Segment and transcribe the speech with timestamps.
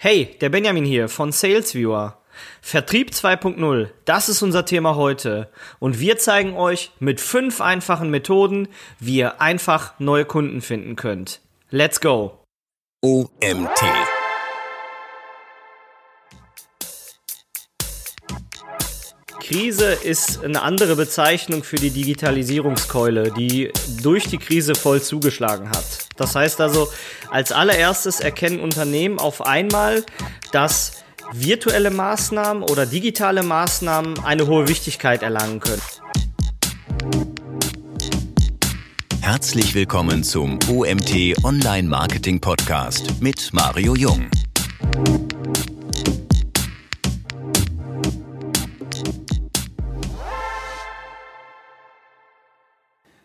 [0.00, 2.22] Hey, der Benjamin hier von SalesViewer.
[2.62, 5.50] Vertrieb 2.0, das ist unser Thema heute.
[5.80, 8.68] Und wir zeigen euch mit fünf einfachen Methoden,
[9.00, 11.40] wie ihr einfach neue Kunden finden könnt.
[11.70, 12.44] Let's go!
[13.02, 13.82] OMT.
[19.48, 23.72] Krise ist eine andere Bezeichnung für die Digitalisierungskeule, die
[24.02, 25.86] durch die Krise voll zugeschlagen hat.
[26.18, 26.90] Das heißt also,
[27.30, 30.04] als allererstes erkennen Unternehmen auf einmal,
[30.52, 35.82] dass virtuelle Maßnahmen oder digitale Maßnahmen eine hohe Wichtigkeit erlangen können.
[39.22, 44.28] Herzlich willkommen zum OMT Online Marketing Podcast mit Mario Jung.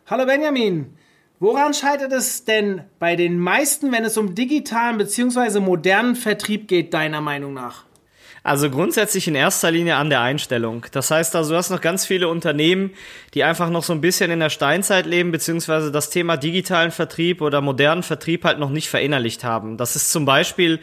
[0.06, 0.98] Hallo Benjamin,
[1.40, 5.60] woran scheitert es denn bei den meisten, wenn es um digitalen bzw.
[5.60, 7.86] modernen Vertrieb geht, deiner Meinung nach?
[8.46, 10.84] Also grundsätzlich in erster Linie an der Einstellung.
[10.92, 12.90] Das heißt also, du hast noch ganz viele Unternehmen,
[13.32, 17.40] die einfach noch so ein bisschen in der Steinzeit leben, beziehungsweise das Thema digitalen Vertrieb
[17.40, 19.78] oder modernen Vertrieb halt noch nicht verinnerlicht haben.
[19.78, 20.80] Das ist zum Beispiel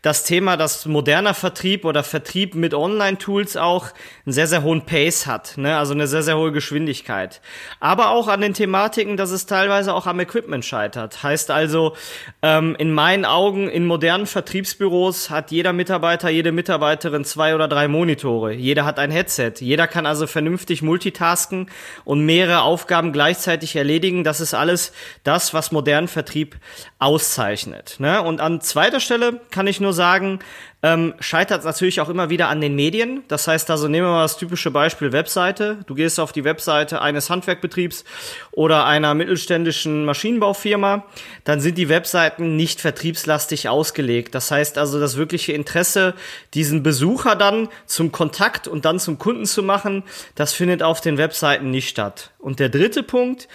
[0.00, 3.88] das Thema, dass moderner Vertrieb oder Vertrieb mit Online-Tools auch
[4.24, 5.76] einen sehr, sehr hohen Pace hat, ne?
[5.76, 7.42] also eine sehr, sehr hohe Geschwindigkeit.
[7.78, 11.22] Aber auch an den Thematiken, dass es teilweise auch am Equipment scheitert.
[11.22, 11.94] Heißt also,
[12.40, 17.68] ähm, in meinen Augen, in modernen Vertriebsbüros hat jeder Mitarbeiter, jede Mitarbeiter Mitarbeiterin zwei oder
[17.68, 18.52] drei Monitore.
[18.52, 19.54] Jeder hat ein Headset.
[19.58, 21.68] Jeder kann also vernünftig multitasken
[22.04, 24.24] und mehrere Aufgaben gleichzeitig erledigen.
[24.24, 24.92] Das ist alles
[25.24, 26.56] das, was modernen Vertrieb
[26.98, 27.96] auszeichnet.
[27.98, 28.22] Ne?
[28.22, 30.38] Und an zweiter Stelle kann ich nur sagen,
[30.82, 33.22] ähm, scheitert natürlich auch immer wieder an den Medien.
[33.28, 35.78] Das heißt also, nehmen wir mal das typische Beispiel Webseite.
[35.86, 38.04] Du gehst auf die Webseite eines Handwerkbetriebs
[38.50, 41.04] oder einer mittelständischen Maschinenbaufirma,
[41.44, 44.34] dann sind die Webseiten nicht vertriebslastig ausgelegt.
[44.34, 46.14] Das heißt also, das wirkliche Interesse,
[46.54, 50.02] diesen Besucher dann zum Kontakt und dann zum Kunden zu machen,
[50.34, 52.32] das findet auf den Webseiten nicht statt.
[52.38, 53.46] Und der dritte Punkt,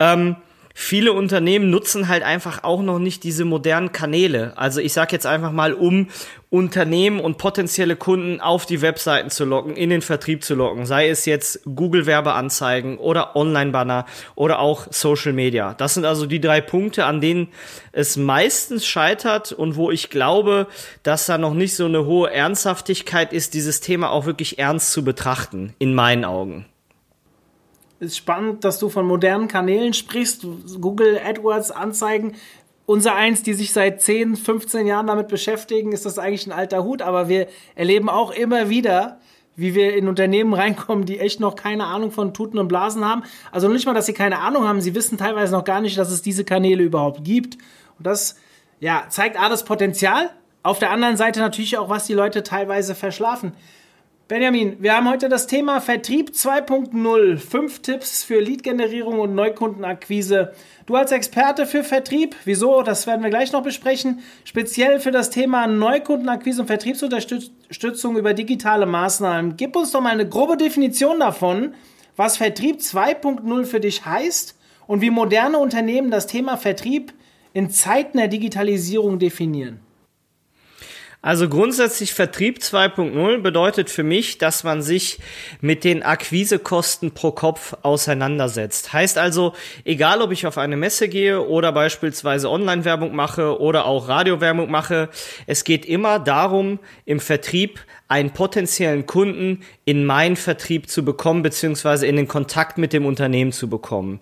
[0.00, 0.36] ähm,
[0.74, 4.52] viele Unternehmen nutzen halt einfach auch noch nicht diese modernen Kanäle.
[4.56, 6.08] Also ich sage jetzt einfach mal, um
[6.50, 11.08] Unternehmen und potenzielle Kunden auf die Webseiten zu locken, in den Vertrieb zu locken, sei
[11.08, 15.74] es jetzt Google Werbeanzeigen oder Online-Banner oder auch Social Media.
[15.74, 17.48] Das sind also die drei Punkte, an denen
[17.92, 20.66] es meistens scheitert und wo ich glaube,
[21.04, 25.04] dass da noch nicht so eine hohe Ernsthaftigkeit ist, dieses Thema auch wirklich ernst zu
[25.04, 26.66] betrachten, in meinen Augen
[28.04, 30.46] ist spannend, dass du von modernen Kanälen sprichst.
[30.80, 32.34] Google AdWords Anzeigen.
[32.86, 36.84] Unser eins, die sich seit 10, 15 Jahren damit beschäftigen, ist das eigentlich ein alter
[36.84, 37.02] Hut.
[37.02, 39.18] Aber wir erleben auch immer wieder,
[39.56, 43.22] wie wir in Unternehmen reinkommen, die echt noch keine Ahnung von Tuten und Blasen haben.
[43.52, 46.10] Also nicht mal, dass sie keine Ahnung haben, sie wissen teilweise noch gar nicht, dass
[46.10, 47.56] es diese Kanäle überhaupt gibt.
[47.98, 48.36] Und das
[48.80, 50.30] ja, zeigt A das Potenzial,
[50.62, 53.52] auf der anderen Seite natürlich auch, was die Leute teilweise verschlafen.
[54.26, 57.36] Benjamin, wir haben heute das Thema Vertrieb 2.0.
[57.36, 60.52] Fünf Tipps für Lead-Generierung und Neukundenakquise.
[60.86, 65.28] Du als Experte für Vertrieb, wieso, das werden wir gleich noch besprechen, speziell für das
[65.28, 69.58] Thema Neukundenakquise und Vertriebsunterstützung über digitale Maßnahmen.
[69.58, 71.74] Gib uns doch mal eine grobe Definition davon,
[72.16, 77.12] was Vertrieb 2.0 für dich heißt und wie moderne Unternehmen das Thema Vertrieb
[77.52, 79.83] in Zeiten der Digitalisierung definieren.
[81.24, 85.20] Also grundsätzlich Vertrieb 2.0 bedeutet für mich, dass man sich
[85.62, 88.92] mit den Akquisekosten pro Kopf auseinandersetzt.
[88.92, 89.54] Heißt also,
[89.86, 95.08] egal ob ich auf eine Messe gehe oder beispielsweise Online-Werbung mache oder auch Radiowerbung mache,
[95.46, 102.06] es geht immer darum, im Vertrieb einen potenziellen Kunden in meinen Vertrieb zu bekommen, beziehungsweise
[102.06, 104.20] in den Kontakt mit dem Unternehmen zu bekommen.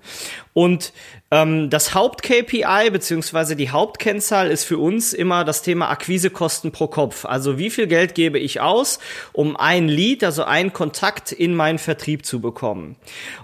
[0.53, 0.93] Und
[1.33, 7.25] ähm, das Haupt-KPI, beziehungsweise die Hauptkennzahl ist für uns immer das Thema Akquisekosten pro Kopf.
[7.25, 8.99] Also wie viel Geld gebe ich aus,
[9.33, 12.97] um ein Lead, also einen Kontakt in meinen Vertrieb zu bekommen.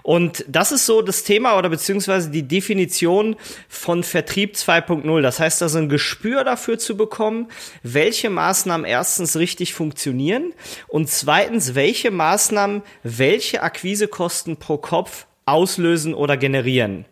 [0.03, 3.35] Und das ist so das Thema oder beziehungsweise die Definition
[3.67, 5.21] von Vertrieb 2.0.
[5.21, 7.47] Das heißt also ein Gespür dafür zu bekommen,
[7.81, 10.53] welche Maßnahmen erstens richtig funktionieren
[10.87, 17.05] und zweitens, welche Maßnahmen welche Akquisekosten pro Kopf auslösen oder generieren.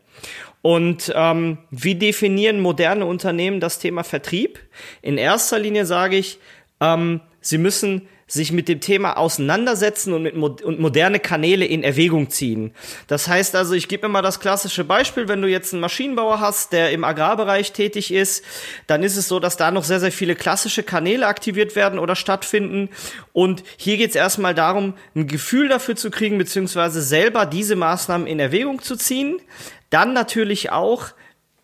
[0.67, 4.59] Und ähm, wie definieren moderne Unternehmen das Thema Vertrieb?
[5.01, 6.39] In erster Linie sage ich,
[6.81, 11.83] ähm, sie müssen sich mit dem Thema auseinandersetzen und, mit mo und moderne Kanäle in
[11.83, 12.73] Erwägung ziehen.
[13.07, 16.73] Das heißt also, ich gebe immer das klassische Beispiel, wenn du jetzt einen Maschinenbauer hast,
[16.73, 18.43] der im Agrarbereich tätig ist,
[18.87, 22.17] dann ist es so, dass da noch sehr, sehr viele klassische Kanäle aktiviert werden oder
[22.17, 22.89] stattfinden.
[23.31, 28.27] Und hier geht es erstmal darum, ein Gefühl dafür zu kriegen, beziehungsweise selber diese Maßnahmen
[28.27, 29.39] in Erwägung zu ziehen.
[29.89, 31.13] Dann natürlich auch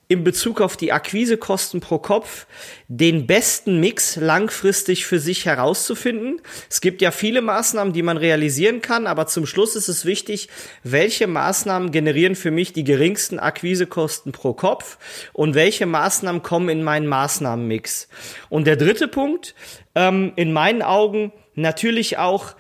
[0.10, 2.46] in Bezug auf die Akquisekosten pro Kopf
[2.88, 6.42] den besten Mix langfristig für sich herauszufinden.
[6.70, 10.50] Es gibt ja viele Maßnahmen, die man realisieren kann, aber zum Schluss ist es wichtig,
[10.84, 14.98] welche Maßnahmen generieren für mich die geringsten Akquisekosten pro Kopf
[15.31, 18.08] und welche Maßnahmen kommen in meinen Maßnahmenmix.
[18.50, 19.56] Und der dritte Punkt,
[19.96, 22.56] ähm, in meinen Augen natürlich auch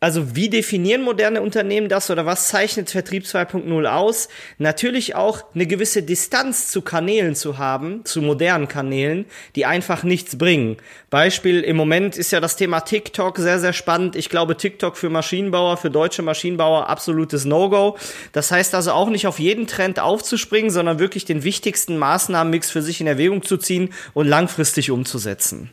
[0.00, 4.28] also wie definieren moderne Unternehmen das oder was zeichnet Vertrieb 2.0 aus?
[4.58, 10.38] Natürlich auch eine gewisse Distanz zu Kanälen zu haben, zu modernen Kanälen, die einfach nichts
[10.38, 10.76] bringen.
[11.10, 14.14] Beispiel im Moment ist ja das Thema TikTok sehr, sehr spannend.
[14.14, 17.96] Ich glaube, TikTok für Maschinenbauer, für deutsche Maschinenbauer absolutes No-Go.
[18.32, 22.82] Das heißt also auch nicht auf jeden Trend aufzuspringen, sondern wirklich den wichtigsten Maßnahmenmix für
[22.82, 25.70] sich in Erwägung zu ziehen und langfristig umzusetzen.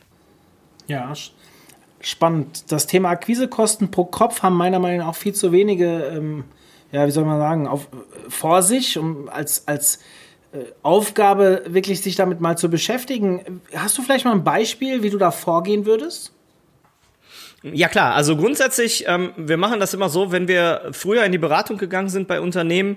[0.88, 1.12] Ja,
[2.06, 2.70] spannend.
[2.70, 6.44] Das Thema Akquisekosten pro Kopf haben meiner Meinung nach auch viel zu wenige, ähm,
[6.92, 7.88] ja, wie soll man sagen, auf,
[8.28, 9.98] vor sich, um als, als
[10.52, 13.60] äh, Aufgabe wirklich sich damit mal zu beschäftigen.
[13.74, 16.32] Hast du vielleicht mal ein Beispiel, wie du da vorgehen würdest?
[17.72, 21.38] Ja klar, also grundsätzlich, ähm, wir machen das immer so, wenn wir früher in die
[21.38, 22.96] Beratung gegangen sind bei Unternehmen,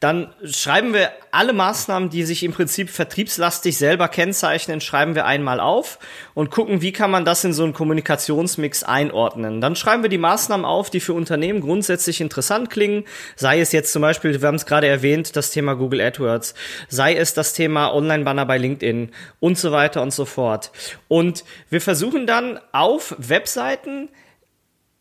[0.00, 5.60] dann schreiben wir alle Maßnahmen, die sich im Prinzip vertriebslastig selber kennzeichnen, schreiben wir einmal
[5.60, 6.00] auf
[6.34, 9.60] und gucken, wie kann man das in so einen Kommunikationsmix einordnen.
[9.60, 13.04] Dann schreiben wir die Maßnahmen auf, die für Unternehmen grundsätzlich interessant klingen,
[13.36, 16.54] sei es jetzt zum Beispiel, wir haben es gerade erwähnt, das Thema Google AdWords,
[16.88, 20.72] sei es das Thema Online-Banner bei LinkedIn und so weiter und so fort.
[21.06, 24.07] Und wir versuchen dann auf Webseiten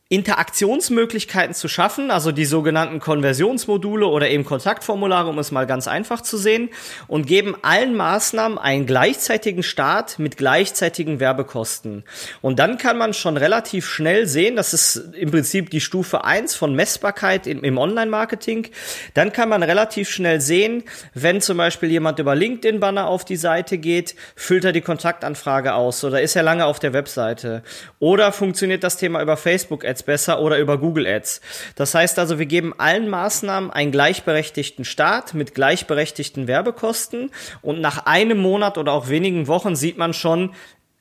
[0.10, 6.22] Interaktionsmöglichkeiten zu schaffen, also die sogenannten Konversionsmodule oder eben Kontaktformulare, um es mal ganz einfach
[6.22, 6.70] zu sehen,
[7.10, 12.06] und geben allen Maßnahmen einen gleichzeitigen Start mit gleichzeitigen Werbekosten.
[12.42, 16.56] Und dann kann man schon relativ schnell sehen, das ist im Prinzip die Stufe eins
[16.56, 18.70] von Messbarkeit im, im Online-Marketing,
[19.14, 20.84] dann kann man relativ schnell sehen,
[21.16, 26.06] wenn zum Beispiel jemand über LinkedIn-Banner auf die Seite geht, füllt er die Kontaktanfrage aus
[26.06, 27.62] oder ist er lange auf der Webseite
[28.00, 31.42] oder funktioniert das Thema über Facebook Ads besser oder über Google Ads.
[31.76, 38.06] Das heißt also, wir geben allen Maßnahmen einen gleichberechtigten Start mit gleichberechtigten Werbekosten und nach
[38.06, 40.54] einem Monat oder auch wenigen Wochen sieht man schon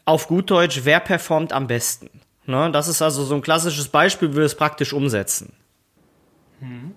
[0.04, 2.10] auf gut Deutsch, wer performt am besten.
[2.46, 2.70] Ne?
[2.72, 5.52] Das ist also so ein klassisches Beispiel, wie wir es praktisch umsetzen.
[6.60, 6.94] Mhm.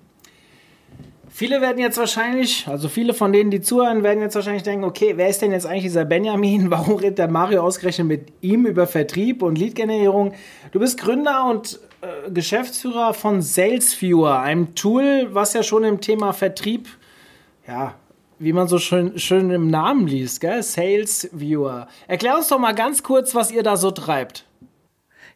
[1.39, 5.13] Viele werden jetzt wahrscheinlich, also viele von denen, die zuhören, werden jetzt wahrscheinlich denken, okay,
[5.15, 6.69] wer ist denn jetzt eigentlich dieser Benjamin?
[6.69, 10.33] Warum redet der Mario ausgerechnet mit ihm über Vertrieb und Lead-Generierung?
[10.71, 16.33] Du bist Gründer und äh, Geschäftsführer von SalesViewer, einem Tool, was ja schon im Thema
[16.33, 16.87] Vertrieb,
[17.67, 17.95] ja,
[18.39, 20.63] wie man so schön, schön im Namen liest, gell?
[20.63, 21.87] SalesViewer.
[22.07, 24.45] Erklär uns doch mal ganz kurz, was ihr da so treibt.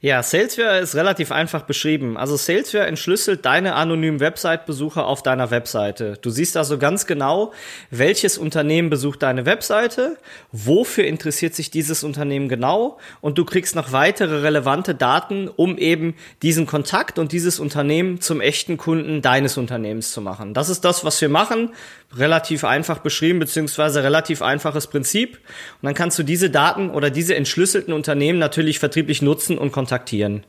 [0.06, 2.18] Ja, Salesware ist relativ einfach beschrieben.
[2.18, 6.18] Also Salesware entschlüsselt deine anonymen Website-Besucher auf deiner Webseite.
[6.22, 7.54] Du siehst also ganz genau,
[7.90, 10.18] welches Unternehmen besucht deine Webseite,
[10.52, 16.16] wofür interessiert sich dieses Unternehmen genau und du kriegst noch weitere relevante Daten, um eben
[16.42, 20.54] diesen Kontakt und dieses Unternehmen zum echten Kunden deines Unternehmens zu machen.
[20.54, 21.70] Das ist das, was wir machen
[22.18, 25.38] relativ einfach beschrieben, beziehungsweise relativ einfaches Prinzip.
[25.82, 30.44] Und dann kannst du diese Daten oder diese entschlüsselten Unternehmen natürlich vertrieblich nutzen und kontaktieren.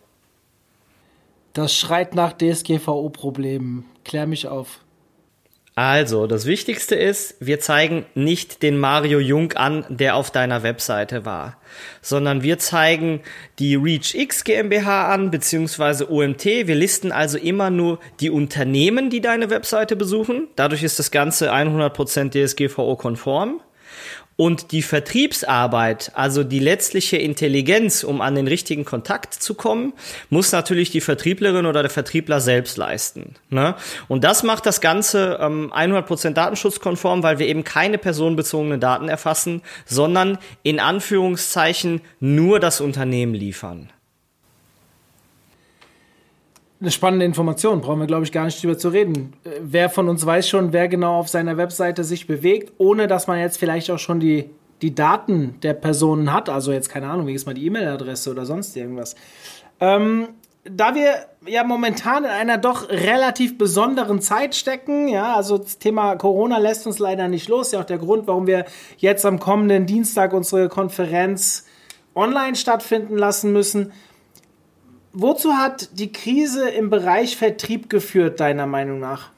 [1.53, 3.85] Das schreit nach DSGVO-Problemen.
[4.05, 4.81] Klär mich auf.
[5.77, 11.25] Also, das Wichtigste ist, wir zeigen nicht den Mario Jung an, der auf deiner Webseite
[11.25, 11.59] war,
[12.01, 13.21] sondern wir zeigen
[13.59, 16.45] die ReachX GmbH an, beziehungsweise OMT.
[16.45, 20.47] Wir listen also immer nur die Unternehmen, die deine Webseite besuchen.
[20.55, 23.61] Dadurch ist das Ganze 100% DSGVO-konform.
[24.37, 29.93] Und die Vertriebsarbeit, also die letztliche Intelligenz, um an den richtigen Kontakt zu kommen,
[30.29, 33.37] muss natürlich die Vertrieblerin oder der Vertriebler selbst leisten.
[33.51, 33.77] Ne?
[34.09, 39.63] Und das macht das Ganze ähm, 100% datenschutzkonform, weil wir eben keine personenbezogenen Daten erfassen,
[39.87, 43.91] sondern in Anführungszeichen nur das Unternehmen liefern
[46.85, 47.81] eine spannende Information.
[47.81, 49.33] Brauchen wir, glaube ich, gar nicht drüber zu reden.
[49.45, 53.27] Äh, wer von uns weiß schon, wer genau auf seiner Webseite sich bewegt, ohne dass
[53.27, 54.51] man jetzt vielleicht auch schon die,
[54.83, 56.49] die Daten der Personen hat.
[56.49, 59.17] Also jetzt keine Ahnung, wie ist mal die E-Mail-Adresse oder sonst irgendwas.
[59.81, 60.29] Ähm,
[60.65, 66.17] da wir ja momentan in einer doch relativ besonderen Zeit stecken, ja, also das Thema
[66.17, 68.65] Corona lässt uns leider nicht los, ja auch der Grund, warum wir
[68.97, 71.67] jetzt am kommenden Dienstag unsere Konferenz
[72.15, 73.93] online stattfinden lassen müssen.
[75.17, 79.31] Wozu hat die Krise im Bereich Vertrieb geführt, deiner Meinung nach?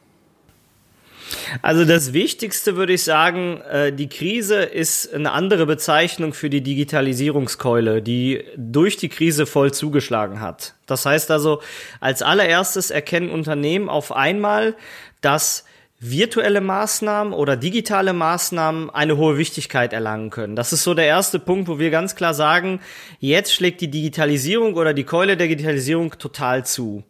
[1.61, 6.63] Also das Wichtigste würde ich sagen, äh, die Krise ist eine andere Bezeichnung für die
[6.63, 10.73] Digitalisierungskeule, die durch die Krise voll zugeschlagen hat.
[10.87, 11.61] Das heißt also,
[12.01, 14.77] als allererstes erkennen Unternehmen auf einmal,
[15.21, 15.66] dass
[15.99, 20.55] virtuelle Maßnahmen oder digitale Maßnahmen eine hohe Wichtigkeit erlangen können.
[20.55, 22.81] Das ist so der erste Punkt, wo wir ganz klar sagen,
[23.19, 27.03] jetzt schlägt die Digitalisierung oder die Keule der Digitalisierung total zu.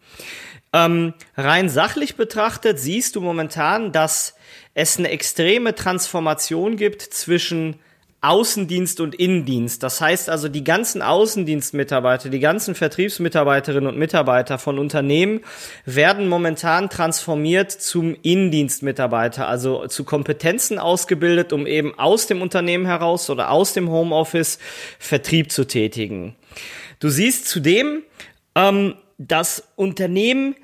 [0.72, 4.36] Ähm, rein sachlich betrachtet siehst du momentan, dass
[4.74, 7.76] es eine extreme Transformation gibt zwischen
[8.26, 9.82] Außendienst und Innendienst.
[9.82, 15.40] Das heißt also, die ganzen Außendienstmitarbeiter, die ganzen Vertriebsmitarbeiterinnen und Mitarbeiter von Unternehmen
[15.84, 23.30] werden momentan transformiert zum Innendienstmitarbeiter, also zu Kompetenzen ausgebildet, um eben aus dem Unternehmen heraus
[23.30, 24.58] oder aus dem Homeoffice
[24.98, 26.34] Vertrieb zu tätigen.
[26.98, 28.02] Du siehst zudem,
[28.56, 30.56] ähm, dass Unternehmen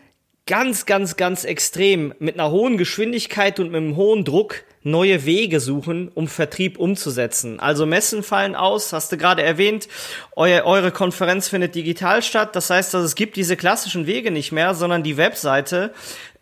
[0.47, 5.61] ganz, ganz, ganz extrem mit einer hohen Geschwindigkeit und mit einem hohen Druck neue Wege
[5.61, 7.61] suchen, um Vertrieb umzusetzen.
[7.61, 9.89] Also Messen fallen aus, hast du gerade erwähnt,
[10.37, 12.57] eu eure Konferenz findet digital statt.
[12.57, 15.93] Das heißt, dass es gibt diese klassischen Wege nicht mehr, sondern die Webseite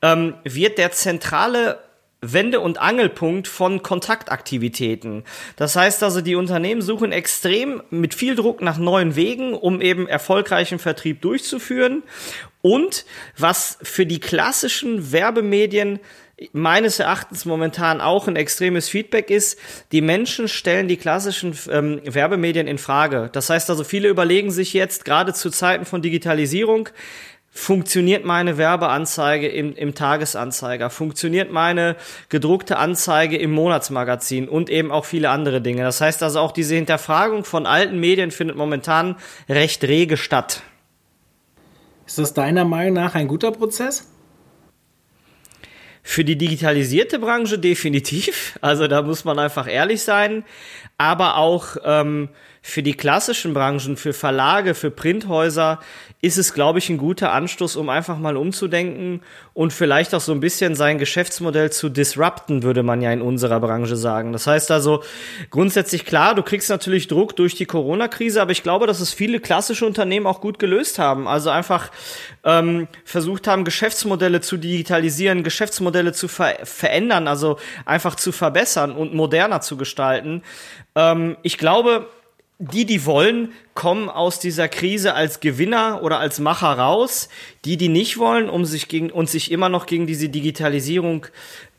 [0.02, 1.78] ähm, wird der zentrale
[2.22, 5.24] Wende- und Angelpunkt von Kontaktaktivitäten.
[5.56, 10.06] Das heißt also, die Unternehmen suchen extrem mit viel Druck nach neuen Wegen, um eben
[10.06, 12.02] erfolgreichen Vertrieb durchzuführen.
[12.60, 13.06] Und
[13.38, 15.98] was für die klassischen Werbemedien
[16.52, 19.58] meines Erachtens momentan auch ein extremes Feedback ist,
[19.92, 23.28] die Menschen stellen die klassischen ähm, Werbemedien in Frage.
[23.32, 26.88] Das heißt also, viele überlegen sich jetzt, gerade zu Zeiten von Digitalisierung,
[27.52, 31.96] funktioniert meine Werbeanzeige im, im Tagesanzeiger, funktioniert meine
[32.28, 35.82] gedruckte Anzeige im Monatsmagazin und eben auch viele andere Dinge.
[35.82, 39.16] Das heißt also auch diese Hinterfragung von alten Medien findet momentan
[39.48, 40.62] recht rege statt.
[42.06, 44.08] Ist das deiner Meinung nach ein guter Prozess?
[46.10, 48.58] Für die digitalisierte Branche definitiv.
[48.62, 50.42] Also da muss man einfach ehrlich sein.
[50.98, 52.30] Aber auch ähm,
[52.62, 55.78] für die klassischen Branchen, für Verlage, für Printhäuser
[56.22, 59.22] ist es, glaube ich, ein guter Anstoß, um einfach mal umzudenken
[59.54, 63.58] und vielleicht auch so ein bisschen sein Geschäftsmodell zu disrupten, würde man ja in unserer
[63.58, 64.34] Branche sagen.
[64.34, 65.02] Das heißt also
[65.48, 69.40] grundsätzlich klar, du kriegst natürlich Druck durch die Corona-Krise, aber ich glaube, dass es viele
[69.40, 71.26] klassische Unternehmen auch gut gelöst haben.
[71.26, 71.90] Also einfach
[72.44, 79.14] ähm, versucht haben, Geschäftsmodelle zu digitalisieren, Geschäftsmodelle zu ver verändern, also einfach zu verbessern und
[79.14, 80.42] moderner zu gestalten.
[80.94, 82.08] Ähm, ich glaube,
[82.60, 87.30] die, die wollen, kommen aus dieser Krise als Gewinner oder als Macher raus.
[87.64, 91.26] Die, die nicht wollen, um sich gegen und sich immer noch gegen diese Digitalisierung,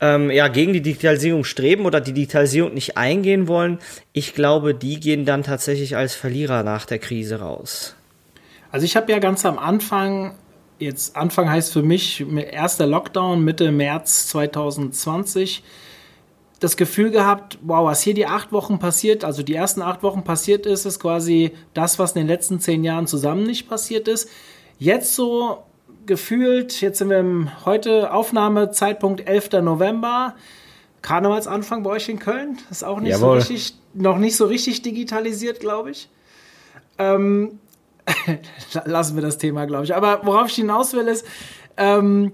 [0.00, 3.78] ähm, ja, gegen die Digitalisierung streben oder die Digitalisierung nicht eingehen wollen,
[4.12, 7.94] ich glaube, die gehen dann tatsächlich als Verlierer nach der Krise raus.
[8.72, 10.34] Also ich habe ja ganz am Anfang,
[10.80, 15.62] jetzt Anfang heißt für mich erster Lockdown Mitte März 2020
[16.62, 20.22] das Gefühl gehabt, wow, was hier die acht Wochen passiert, also die ersten acht Wochen
[20.22, 24.30] passiert ist, ist quasi das, was in den letzten zehn Jahren zusammen nicht passiert ist.
[24.78, 25.64] Jetzt so
[26.06, 29.60] gefühlt, jetzt sind wir im heute Aufnahmezeitpunkt 11.
[29.62, 30.36] November,
[31.02, 35.58] Karnevalsanfang bei euch in Köln, ist auch nicht so richtig, noch nicht so richtig digitalisiert,
[35.58, 36.08] glaube ich.
[36.96, 37.58] Ähm,
[38.84, 39.96] lassen wir das Thema, glaube ich.
[39.96, 41.26] Aber worauf ich hinaus will, ist,
[41.76, 42.30] ähm,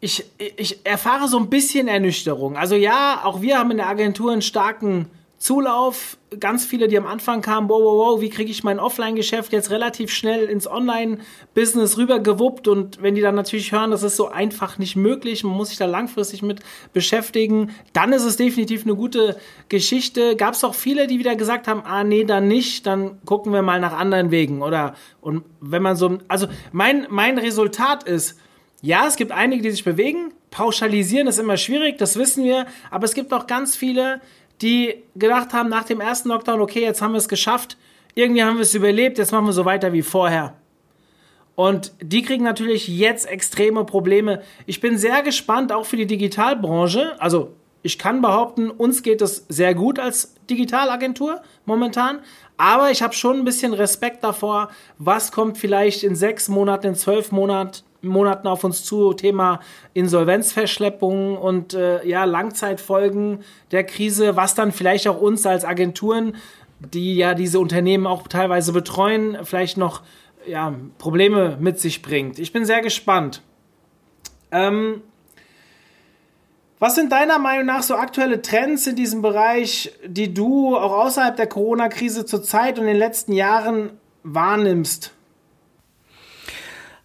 [0.00, 0.24] ich,
[0.56, 2.56] ich erfahre so ein bisschen Ernüchterung.
[2.56, 6.18] Also ja, auch wir haben in der Agentur einen starken Zulauf.
[6.40, 9.70] Ganz viele, die am Anfang kamen, wow, wow, wow, wie kriege ich mein Offline-Geschäft jetzt
[9.70, 12.68] relativ schnell ins Online-Business rübergewuppt?
[12.68, 15.78] Und wenn die dann natürlich hören, das ist so einfach nicht möglich, man muss sich
[15.78, 16.60] da langfristig mit
[16.92, 19.36] beschäftigen, dann ist es definitiv eine gute
[19.68, 20.36] Geschichte.
[20.36, 23.62] Gab es auch viele, die wieder gesagt haben, ah nee, dann nicht, dann gucken wir
[23.62, 24.62] mal nach anderen Wegen.
[24.62, 28.36] Oder und wenn man so, also mein, mein Resultat ist,
[28.80, 30.32] ja, es gibt einige, die sich bewegen.
[30.50, 32.66] Pauschalisieren ist immer schwierig, das wissen wir.
[32.90, 34.20] Aber es gibt auch ganz viele,
[34.62, 37.76] die gedacht haben nach dem ersten Lockdown, okay, jetzt haben wir es geschafft.
[38.14, 40.54] Irgendwie haben wir es überlebt, jetzt machen wir so weiter wie vorher.
[41.54, 44.42] Und die kriegen natürlich jetzt extreme Probleme.
[44.66, 47.20] Ich bin sehr gespannt, auch für die Digitalbranche.
[47.20, 52.20] Also ich kann behaupten, uns geht es sehr gut als Digitalagentur momentan.
[52.56, 54.68] Aber ich habe schon ein bisschen Respekt davor,
[54.98, 59.60] was kommt vielleicht in sechs Monaten, in zwölf Monaten Monaten auf uns zu, Thema
[59.94, 63.40] Insolvenzverschleppung und äh, ja, Langzeitfolgen
[63.70, 66.36] der Krise, was dann vielleicht auch uns als Agenturen,
[66.78, 70.02] die ja diese Unternehmen auch teilweise betreuen, vielleicht noch
[70.46, 72.38] ja, Probleme mit sich bringt.
[72.38, 73.42] Ich bin sehr gespannt.
[74.50, 75.02] Ähm,
[76.78, 81.36] was sind deiner Meinung nach so aktuelle Trends in diesem Bereich, die du auch außerhalb
[81.36, 85.12] der Corona-Krise zurzeit und in den letzten Jahren wahrnimmst?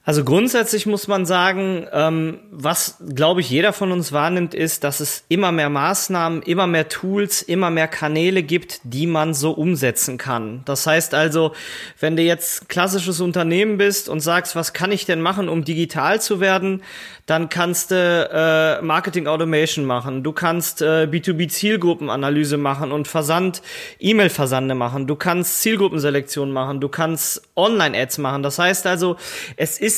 [0.05, 4.99] Also grundsätzlich muss man sagen, ähm, was, glaube ich, jeder von uns wahrnimmt, ist, dass
[4.99, 10.17] es immer mehr Maßnahmen, immer mehr Tools, immer mehr Kanäle gibt, die man so umsetzen
[10.17, 10.61] kann.
[10.65, 11.53] Das heißt also,
[12.01, 16.19] wenn du jetzt klassisches Unternehmen bist und sagst, was kann ich denn machen, um digital
[16.19, 16.81] zu werden,
[17.25, 23.61] dann kannst du äh, Marketing Automation machen, du kannst äh, B2B-Zielgruppenanalyse machen und Versand,
[23.99, 28.43] E-Mail-Versande machen, du kannst Zielgruppenselektion machen, du kannst Online-Ads machen.
[28.43, 29.15] Das heißt also,
[29.55, 29.92] es ist,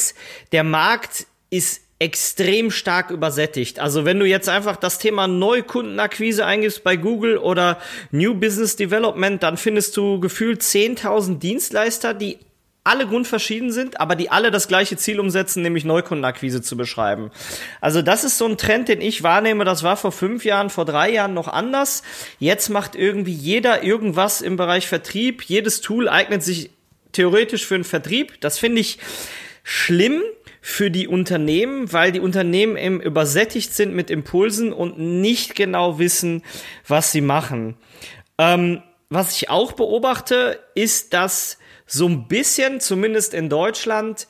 [0.51, 3.79] der Markt ist extrem stark übersättigt.
[3.79, 7.79] Also wenn du jetzt einfach das Thema Neukundenakquise eingibst bei Google oder
[8.11, 12.39] New Business Development, dann findest du gefühlt 10.000 Dienstleister, die
[12.83, 17.31] alle grundverschieden sind, aber die alle das gleiche Ziel umsetzen, nämlich Neukundenakquise zu beschreiben.
[17.81, 19.65] Also das ist so ein Trend, den ich wahrnehme.
[19.65, 22.03] Das war vor fünf Jahren, vor drei Jahren noch anders.
[22.37, 25.41] Jetzt macht irgendwie jeder irgendwas im Bereich Vertrieb.
[25.43, 26.69] Jedes Tool eignet sich
[27.11, 28.39] theoretisch für einen Vertrieb.
[28.41, 28.99] Das finde ich
[29.67, 30.21] schlimm
[30.61, 36.43] für die Unternehmen, weil die Unternehmen eben übersättigt sind mit Impulsen und nicht genau wissen,
[36.87, 37.75] was sie machen.
[38.37, 41.57] Ähm, was ich auch beobachte, ist, dass
[41.87, 44.27] so ein bisschen, zumindest in Deutschland,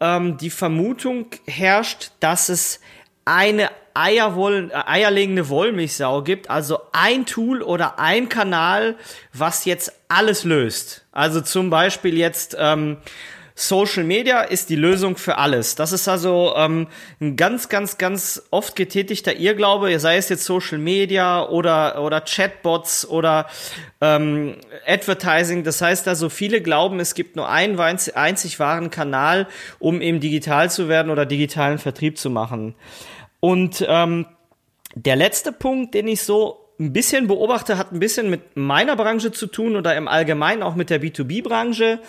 [0.00, 2.80] ähm, die Vermutung herrscht, dass es
[3.24, 8.96] eine Eierwoll äh, eierlegende Wollmilchsau gibt, also ein Tool oder ein Kanal,
[9.32, 11.04] was jetzt alles löst.
[11.12, 12.96] Also zum Beispiel jetzt ähm,
[13.54, 15.74] Social Media ist die Lösung für alles.
[15.74, 16.88] Das ist also ähm,
[17.20, 23.06] ein ganz, ganz, ganz oft getätigter Irrglaube, sei es jetzt Social Media oder, oder Chatbots
[23.06, 23.46] oder
[24.00, 24.56] ähm,
[24.86, 25.64] Advertising.
[25.64, 29.46] Das heißt also, viele glauben, es gibt nur einen einzig wahren Kanal,
[29.78, 32.74] um eben digital zu werden oder digitalen Vertrieb zu machen.
[33.40, 34.26] Und ähm,
[34.94, 39.32] der letzte Punkt, den ich so ein bisschen beobachte, hat ein bisschen mit meiner Branche
[39.32, 42.00] zu tun oder im Allgemeinen auch mit der B2B-Branche.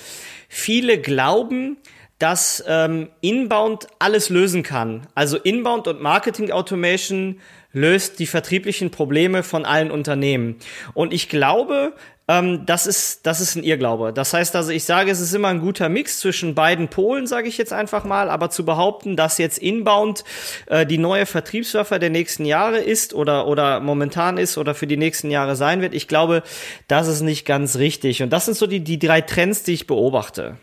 [0.49, 1.77] Viele glauben,
[2.19, 5.07] dass ähm, Inbound alles lösen kann.
[5.13, 7.39] Also Inbound und Marketing Automation
[7.73, 10.55] löst die vertrieblichen Probleme von allen Unternehmen.
[10.93, 11.93] Und ich glaube,
[12.27, 14.13] ähm, das, ist, das ist ein Irrglaube.
[14.13, 17.49] Das heißt also, ich sage, es ist immer ein guter Mix zwischen beiden Polen, sage
[17.49, 20.23] ich jetzt einfach mal, aber zu behaupten, dass jetzt Inbound
[20.67, 24.97] äh, die neue Vertriebswaffe der nächsten Jahre ist oder, oder momentan ist oder für die
[24.97, 26.43] nächsten Jahre sein wird, ich glaube,
[26.87, 28.23] das ist nicht ganz richtig.
[28.23, 30.57] Und das sind so die, die drei Trends, die ich beobachte.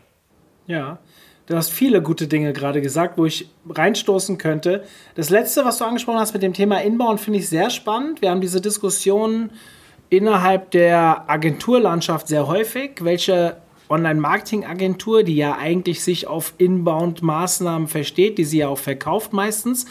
[0.67, 0.99] Ja.
[1.47, 4.85] Du hast viele gute Dinge gerade gesagt, wo ich reinstoßen könnte.
[5.17, 8.23] Das letzte, was du angesprochen hast mit dem Thema Inbound, finde ich sehr spannend.
[8.23, 9.51] Wir haben diese Diskussion
[10.11, 13.57] innerhalb der Agenturlandschaft sehr häufig, welche
[13.89, 19.87] Online-Marketing-Agentur, die ja eigentlich sich auf Inbound-Maßnahmen versteht, die sie ja auch verkauft meistens,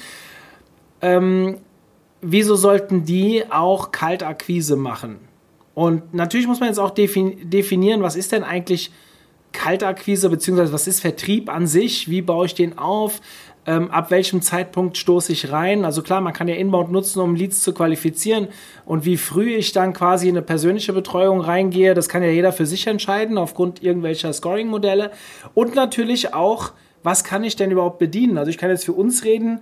[1.02, 1.58] ähm,
[2.22, 5.20] wieso sollten die auch Kaltakquise machen?
[5.74, 8.92] Und natürlich muss man jetzt auch definieren, was ist denn eigentlich
[9.52, 13.22] Kaltakquise, beziehungsweise was ist Vertrieb an sich, wie baue ich den auf,
[13.70, 15.86] ähm, ab welchem Zeitpunkt stoße ich rein.
[15.86, 18.48] Also klar, man kann ja Inbound nutzen, um Leads zu qualifizieren
[18.84, 22.52] und wie früh ich dann quasi in eine persönliche Betreuung reingehe, das kann ja jeder
[22.52, 25.12] für sich entscheiden aufgrund irgendwelcher Scoring-Modelle
[25.54, 26.72] und natürlich auch,
[27.04, 28.40] was kann ich denn überhaupt bedienen?
[28.40, 29.62] Also ich kann jetzt für uns reden,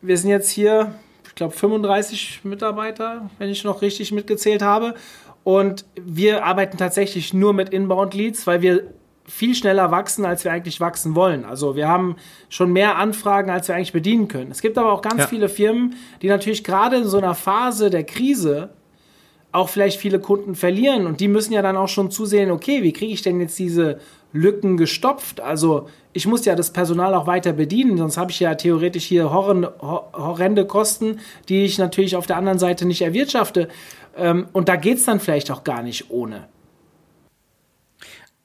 [0.00, 0.94] wir sind jetzt hier,
[1.26, 4.94] ich glaube 35 Mitarbeiter, wenn ich noch richtig mitgezählt habe
[5.42, 8.84] und wir arbeiten tatsächlich nur mit Inbound-Leads, weil wir
[9.30, 11.44] viel schneller wachsen, als wir eigentlich wachsen wollen.
[11.44, 12.16] Also wir haben
[12.48, 14.50] schon mehr Anfragen, als wir eigentlich bedienen können.
[14.50, 15.26] Es gibt aber auch ganz ja.
[15.26, 18.70] viele Firmen, die natürlich gerade in so einer Phase der Krise
[19.52, 22.92] auch vielleicht viele Kunden verlieren und die müssen ja dann auch schon zusehen, okay, wie
[22.92, 23.98] kriege ich denn jetzt diese
[24.32, 25.40] Lücken gestopft?
[25.40, 29.32] Also ich muss ja das Personal auch weiter bedienen, sonst habe ich ja theoretisch hier
[29.32, 33.68] horrende, horrende Kosten, die ich natürlich auf der anderen Seite nicht erwirtschafte.
[34.16, 36.46] Ähm, und da geht es dann vielleicht auch gar nicht ohne.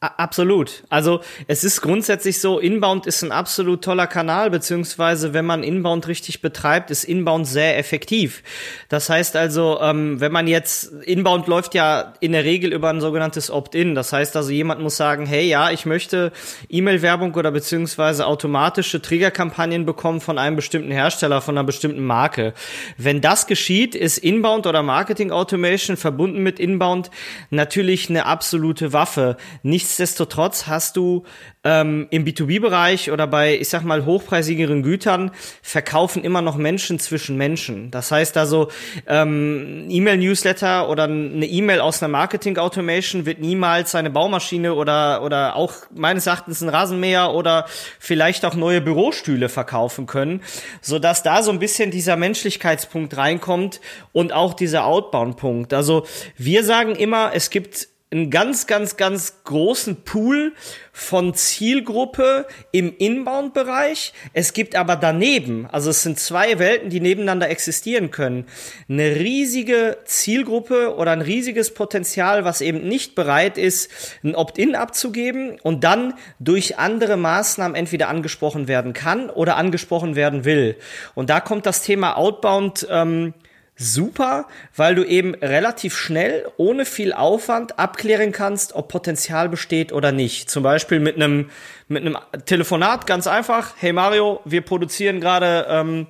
[0.01, 0.83] Absolut.
[0.89, 6.07] Also es ist grundsätzlich so, Inbound ist ein absolut toller Kanal, beziehungsweise wenn man Inbound
[6.07, 8.43] richtig betreibt, ist Inbound sehr effektiv.
[8.89, 13.01] Das heißt also, ähm, wenn man jetzt, Inbound läuft ja in der Regel über ein
[13.01, 13.95] sogenanntes Opt-in.
[13.95, 16.31] Das heißt also, jemand muss sagen, hey ja, ich möchte
[16.69, 22.53] E-Mail-Werbung oder beziehungsweise automatische Triggerkampagnen bekommen von einem bestimmten Hersteller, von einer bestimmten Marke.
[22.97, 27.09] Wenn das geschieht, ist Inbound oder Marketing Automation verbunden mit Inbound
[27.49, 29.37] natürlich eine absolute Waffe.
[29.63, 31.25] Nichts Nichtsdestotrotz hast du
[31.63, 35.29] ähm, im B2B-Bereich oder bei, ich sag mal, hochpreisigeren Gütern
[35.61, 37.91] verkaufen immer noch Menschen zwischen Menschen.
[37.91, 38.69] Das heißt also,
[39.05, 45.73] ähm, E-Mail-Newsletter oder eine E-Mail aus einer Marketing-Automation wird niemals eine Baumaschine oder, oder auch
[45.93, 47.67] meines Erachtens ein Rasenmäher oder
[47.99, 50.41] vielleicht auch neue Bürostühle verkaufen können,
[50.81, 53.81] sodass da so ein bisschen dieser Menschlichkeitspunkt reinkommt
[54.13, 55.75] und auch dieser Outbound-Punkt.
[55.75, 60.53] Also wir sagen immer, es gibt einen ganz, ganz, ganz großen Pool
[60.93, 64.13] von Zielgruppe im Inbound-Bereich.
[64.31, 68.45] Es gibt aber daneben, also es sind zwei Welten, die nebeneinander existieren können,
[68.87, 73.91] eine riesige Zielgruppe oder ein riesiges Potenzial, was eben nicht bereit ist,
[74.23, 80.45] ein Opt-in abzugeben und dann durch andere Maßnahmen entweder angesprochen werden kann oder angesprochen werden
[80.45, 80.77] will.
[81.15, 83.33] Und da kommt das Thema Outbound ähm,
[83.77, 90.11] super, weil du eben relativ schnell, ohne viel Aufwand abklären kannst, ob Potenzial besteht oder
[90.11, 90.49] nicht.
[90.49, 91.49] Zum Beispiel mit einem
[91.87, 93.73] mit einem Telefonat ganz einfach.
[93.77, 96.07] Hey Mario, wir produzieren gerade ähm,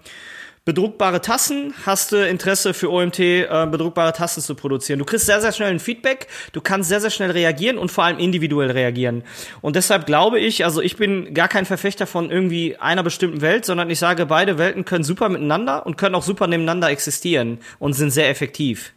[0.65, 4.97] bedruckbare Tassen, hast du Interesse für OMT äh, bedruckbare Tassen zu produzieren.
[4.97, 8.04] Du kriegst sehr, sehr schnell ein Feedback, du kannst sehr, sehr schnell reagieren und vor
[8.04, 9.23] allem individuell reagieren.
[9.62, 13.63] Und deshalb glaube ich, also ich bin gar kein Verfechter von irgendwie einer bestimmten Welt,
[13.63, 17.93] sondern ich sage, beide Welten können super miteinander und können auch super nebeneinander existieren und
[17.93, 18.91] sind sehr effektiv.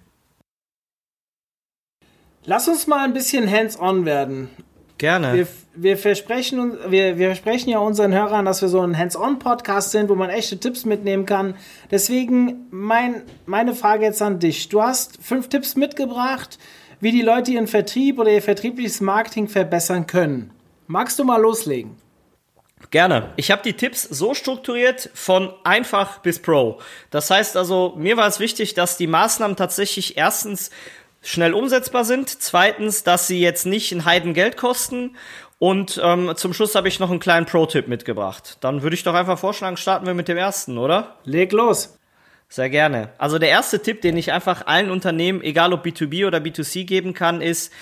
[2.47, 4.49] Lass uns mal ein bisschen hands-on werden.
[4.99, 5.33] Gerne.
[5.35, 10.09] Wir, wir, versprechen, wir, wir versprechen ja unseren Hörern, dass wir so ein Hands-on-Podcast sind,
[10.09, 11.55] wo man echte Tipps mitnehmen kann.
[11.91, 14.69] Deswegen mein, meine Frage jetzt an dich.
[14.69, 16.59] Du hast fünf Tipps mitgebracht,
[17.01, 20.51] wie die Leute ihren Vertrieb oder ihr vertriebliches Marketing verbessern können.
[20.89, 21.97] Magst du mal loslegen?
[22.91, 23.33] Gerne.
[23.37, 26.79] Ich habe die Tipps so strukturiert von einfach bis pro.
[27.11, 30.71] Das heißt also, mir war es wichtig, dass die Maßnahmen tatsächlich erstens
[31.23, 32.29] schnell umsetzbar sind.
[32.29, 35.17] Zweitens, dass sie jetzt nicht ein Heidengeld kosten.
[35.59, 38.59] Und ähm, zum Schluss habe ich noch einen kleinen Pro-Tipp mitgebracht.
[38.61, 41.17] Dann würde ich doch einfach vorschlagen, starten wir mit dem ersten, oder?
[41.25, 41.99] Leg los.
[42.51, 43.11] Sehr gerne.
[43.19, 47.13] Also der erste Tipp, den ich einfach allen Unternehmen, egal ob B2B oder B2C geben
[47.13, 47.73] kann, ist,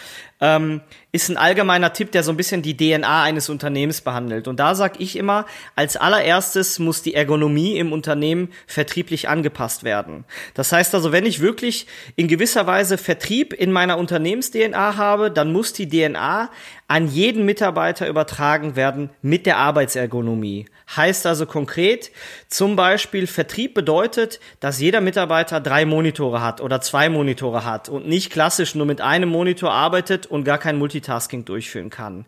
[0.41, 0.81] ähm,
[1.13, 4.49] ist ein allgemeiner Tipp, der so ein bisschen die DNA eines Unternehmens behandelt.
[4.49, 10.25] Und da sage ich immer, als allererstes muss die Ergonomie im Unternehmen vertrieblich angepasst werden.
[10.53, 15.53] Das heißt also, wenn ich wirklich in gewisser Weise Vertrieb in meiner Unternehmens-DNA habe, dann
[15.53, 16.51] muss die DNA
[16.89, 20.67] an jeden Mitarbeiter übertragen werden mit der Arbeitsergonomie.
[20.95, 22.13] Heißt also konkret,
[22.49, 28.07] zum Beispiel Vertrieb bedeutet, dass jeder Mitarbeiter drei Monitore hat oder zwei Monitore hat und
[28.07, 32.25] nicht klassisch nur mit einem Monitor arbeitet und gar kein Multitasking durchführen kann.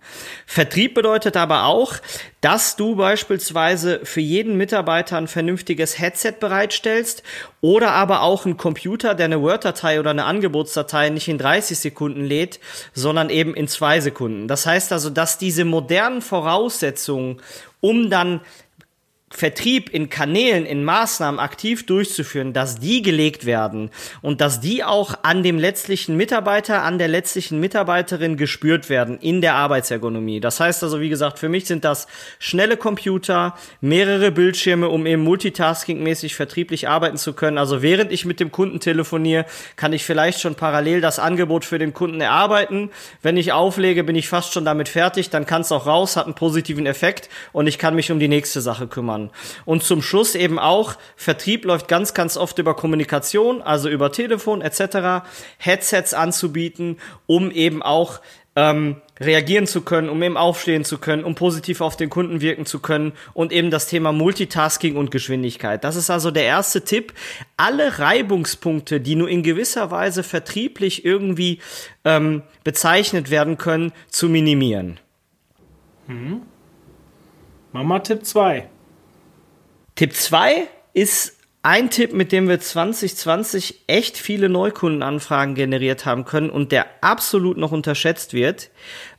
[0.47, 1.95] Vertrieb bedeutet aber auch,
[2.41, 7.23] dass du beispielsweise für jeden Mitarbeiter ein vernünftiges Headset bereitstellst
[7.61, 12.25] oder aber auch einen Computer, der eine Word-Datei oder eine Angebotsdatei nicht in 30 Sekunden
[12.25, 12.61] lädt,
[12.95, 14.49] sondern eben in zwei Sekunden.
[14.49, 17.41] Das heißt also, dass diese modernen Voraussetzungen,
[17.81, 18.41] um dann
[19.31, 23.91] Vertrieb in Kanälen, in Maßnahmen aktiv durchzuführen, dass die gelegt werden
[24.23, 29.43] und dass die auch an dem letztlichen Mitarbeiter, an der letztlichen Mitarbeiterin gespürt werden in
[29.43, 30.41] der Arbeitsergonomie.
[30.41, 32.07] Das heißt also, wie gesagt, für mich sind das
[32.39, 37.59] schnelle Computer, mehrere Bildschirme, um eben multitaskingmäßig vertrieblich arbeiten zu können.
[37.59, 39.45] Also während ich mit dem Kunden telefoniere,
[39.77, 42.91] kann ich vielleicht schon parallel das Angebot für den Kunden erarbeiten.
[43.23, 46.25] Wenn ich auflege, bin ich fast schon damit fertig, dann kann es auch raus, hat
[46.25, 49.31] einen positiven Effekt und ich kann mich um die nächste Sache kümmern fahren.
[49.65, 54.63] Und zum Schluss eben auch, Vertrieb läuft ganz, ganz oft über Kommunikation, also über Telefon
[54.63, 55.27] etc.,
[55.59, 58.21] Headsets anzubieten, um eben auch
[58.57, 62.67] ähm, reagieren zu können, um eben aufstehen zu können, um positiv auf den Kunden wirken
[62.67, 65.85] zu können und eben das Thema Multitasking und Geschwindigkeit.
[65.85, 67.13] Das ist also der erste Tipp.
[67.57, 71.61] Alle Reibungspunkte, die nur in gewisser Weise vertrieblich irgendwie
[72.05, 74.99] ähm, bezeichnet werden können, zu minimieren.
[76.09, 76.43] Mhm.
[77.73, 78.69] Mama Tipp 2.
[79.99, 86.51] Tipp 2 ist ein Tipp, mit dem wir 2020 echt viele Neukundenanfragen generiert haben können
[86.51, 88.71] und der absolut noch unterschätzt wird,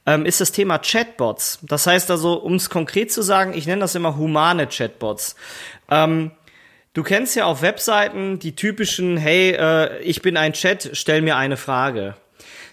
[0.06, 1.60] ähm, ist das Thema Chatbots.
[1.64, 5.36] Das heißt also, um es konkret zu sagen, ich nenne das immer humane Chatbots.
[5.92, 6.32] Ähm,
[6.94, 11.36] du kennst ja auf Webseiten die typischen, hey, äh, ich bin ein Chat, stell mir
[11.36, 12.16] eine Frage.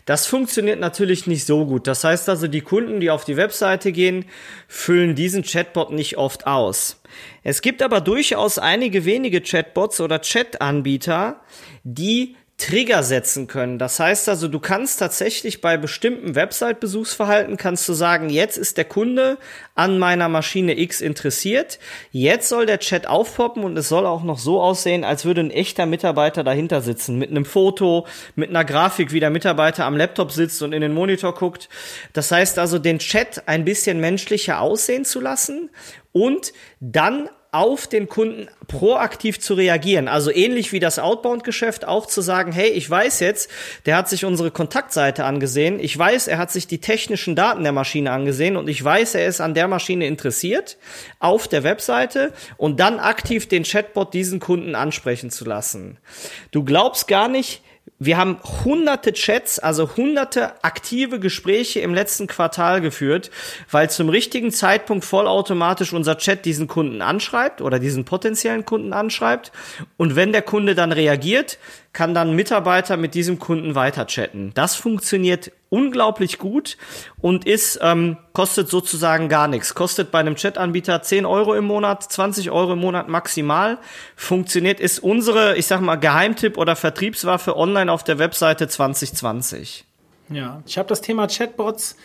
[0.06, 1.88] Das funktioniert natürlich nicht so gut.
[1.88, 4.24] Das heißt also, die Kunden, die auf die Webseite gehen,
[4.68, 7.02] füllen diesen Chatbot nicht oft aus.
[7.42, 11.40] Es gibt aber durchaus einige wenige Chatbots oder Chat-Anbieter,
[11.82, 13.78] die Trigger setzen können.
[13.78, 18.86] Das heißt also, du kannst tatsächlich bei bestimmten Website-Besuchsverhalten kannst du sagen, jetzt ist der
[18.86, 19.36] Kunde
[19.74, 21.78] an meiner Maschine X interessiert.
[22.12, 25.50] Jetzt soll der Chat aufpoppen und es soll auch noch so aussehen, als würde ein
[25.50, 27.18] echter Mitarbeiter dahinter sitzen.
[27.18, 30.94] Mit einem Foto, mit einer Grafik, wie der Mitarbeiter am Laptop sitzt und in den
[30.94, 31.68] Monitor guckt.
[32.14, 35.68] Das heißt also, den Chat ein bisschen menschlicher aussehen zu lassen
[36.12, 40.08] und dann auf den Kunden proaktiv zu reagieren.
[40.08, 43.50] Also ähnlich wie das Outbound-Geschäft auch zu sagen, hey, ich weiß jetzt,
[43.86, 45.80] der hat sich unsere Kontaktseite angesehen.
[45.80, 49.26] Ich weiß, er hat sich die technischen Daten der Maschine angesehen und ich weiß, er
[49.26, 50.76] ist an der Maschine interessiert
[51.18, 55.96] auf der Webseite und dann aktiv den Chatbot diesen Kunden ansprechen zu lassen.
[56.50, 57.62] Du glaubst gar nicht,
[57.98, 63.30] wir haben hunderte Chats, also hunderte aktive Gespräche im letzten Quartal geführt,
[63.70, 69.50] weil zum richtigen Zeitpunkt vollautomatisch unser Chat diesen Kunden anschreibt oder diesen potenziellen Kunden anschreibt.
[69.96, 71.58] Und wenn der Kunde dann reagiert,
[71.96, 74.50] kann dann Mitarbeiter mit diesem Kunden weiter chatten.
[74.52, 76.76] Das funktioniert unglaublich gut
[77.22, 79.74] und ist, ähm, kostet sozusagen gar nichts.
[79.74, 83.78] Kostet bei einem Chatanbieter 10 Euro im Monat, 20 Euro im Monat maximal.
[84.14, 89.86] Funktioniert, ist unsere, ich sag mal, Geheimtipp oder Vertriebswaffe online auf der Webseite 2020.
[90.28, 91.96] Ja, ich habe das Thema Chatbots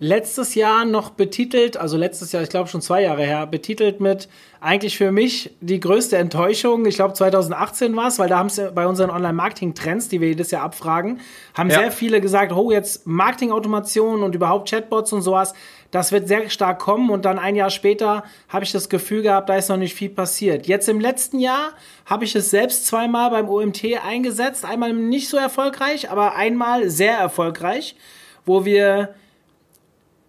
[0.00, 4.28] letztes Jahr noch betitelt, also letztes Jahr, ich glaube schon zwei Jahre her, betitelt mit
[4.60, 6.84] eigentlich für mich die größte Enttäuschung.
[6.86, 10.50] Ich glaube 2018 war es, weil da haben es bei unseren Online-Marketing-Trends, die wir jedes
[10.50, 11.20] Jahr abfragen,
[11.54, 11.78] haben ja.
[11.78, 15.54] sehr viele gesagt, oh, jetzt Marketing-Automation und überhaupt Chatbots und sowas,
[15.92, 19.48] das wird sehr stark kommen und dann ein Jahr später habe ich das Gefühl gehabt,
[19.48, 20.66] da ist noch nicht viel passiert.
[20.66, 21.72] Jetzt im letzten Jahr
[22.04, 27.16] habe ich es selbst zweimal beim OMT eingesetzt, einmal nicht so erfolgreich, aber einmal sehr
[27.16, 27.94] erfolgreich,
[28.44, 29.14] wo wir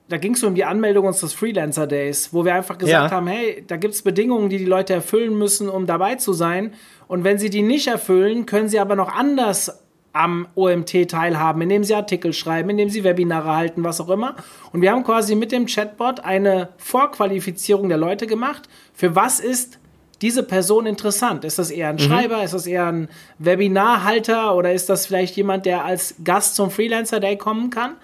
[0.07, 3.15] da ging es um die Anmeldung unseres Freelancer Days, wo wir einfach gesagt ja.
[3.15, 6.73] haben, hey, da gibt es Bedingungen, die die Leute erfüllen müssen, um dabei zu sein.
[7.07, 9.81] Und wenn sie die nicht erfüllen, können sie aber noch anders
[10.13, 14.35] am OMT teilhaben, indem sie Artikel schreiben, indem sie Webinare halten, was auch immer.
[14.71, 18.69] Und wir haben quasi mit dem Chatbot eine Vorqualifizierung der Leute gemacht.
[18.93, 19.79] Für was ist
[20.21, 21.43] diese Person interessant?
[21.43, 21.99] Ist das eher ein mhm.
[21.99, 22.43] Schreiber?
[22.43, 24.55] Ist das eher ein Webinarhalter?
[24.55, 27.95] Oder ist das vielleicht jemand, der als Gast zum Freelancer Day kommen kann?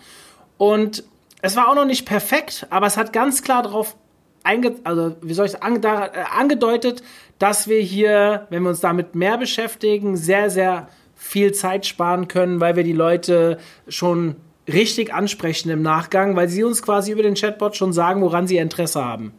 [0.57, 1.05] Und
[1.41, 3.95] es war auch noch nicht perfekt, aber es hat ganz klar darauf
[4.43, 7.03] einge also wie soll ich an da, äh, angedeutet,
[7.39, 12.59] dass wir hier, wenn wir uns damit mehr beschäftigen, sehr sehr viel Zeit sparen können,
[12.59, 14.35] weil wir die Leute schon
[14.67, 18.57] richtig ansprechen im Nachgang, weil sie uns quasi über den Chatbot schon sagen, woran sie
[18.57, 19.33] Interesse haben.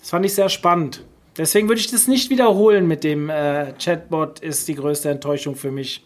[0.00, 1.04] Das fand ich sehr spannend.
[1.36, 5.70] Deswegen würde ich das nicht wiederholen mit dem äh, Chatbot ist die größte Enttäuschung für
[5.70, 6.04] mich.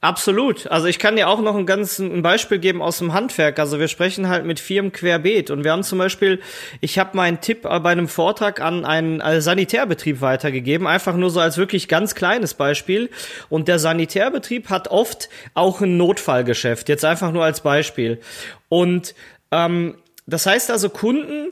[0.00, 0.68] Absolut.
[0.68, 3.58] Also ich kann dir auch noch ein ganz ein Beispiel geben aus dem Handwerk.
[3.58, 6.40] Also wir sprechen halt mit Firmen querbeet und wir haben zum Beispiel,
[6.80, 11.58] ich habe meinen Tipp bei einem Vortrag an einen Sanitärbetrieb weitergegeben, einfach nur so als
[11.58, 13.10] wirklich ganz kleines Beispiel.
[13.48, 16.88] Und der Sanitärbetrieb hat oft auch ein Notfallgeschäft.
[16.88, 18.20] Jetzt einfach nur als Beispiel.
[18.68, 19.16] Und
[19.50, 21.50] ähm, das heißt also Kunden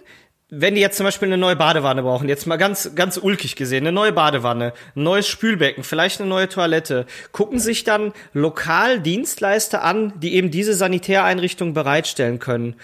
[0.49, 3.83] wenn die jetzt zum Beispiel eine neue Badewanne brauchen, jetzt mal ganz, ganz ulkig gesehen,
[3.85, 9.83] eine neue Badewanne, ein neues Spülbecken, vielleicht eine neue Toilette, gucken sich dann lokal Dienstleister
[9.83, 12.77] an, die eben diese Sanitäreinrichtung bereitstellen können.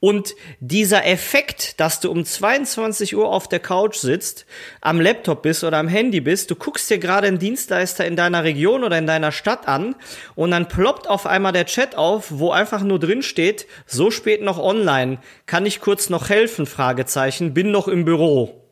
[0.00, 4.46] Und dieser Effekt, dass du um 22 Uhr auf der Couch sitzt,
[4.80, 8.42] am Laptop bist oder am Handy bist, du guckst dir gerade einen Dienstleister in deiner
[8.42, 9.94] Region oder in deiner Stadt an
[10.34, 14.40] und dann ploppt auf einmal der Chat auf, wo einfach nur drin steht, so spät
[14.42, 18.69] noch online, kann ich kurz noch helfen, Fragezeichen, bin noch im Büro.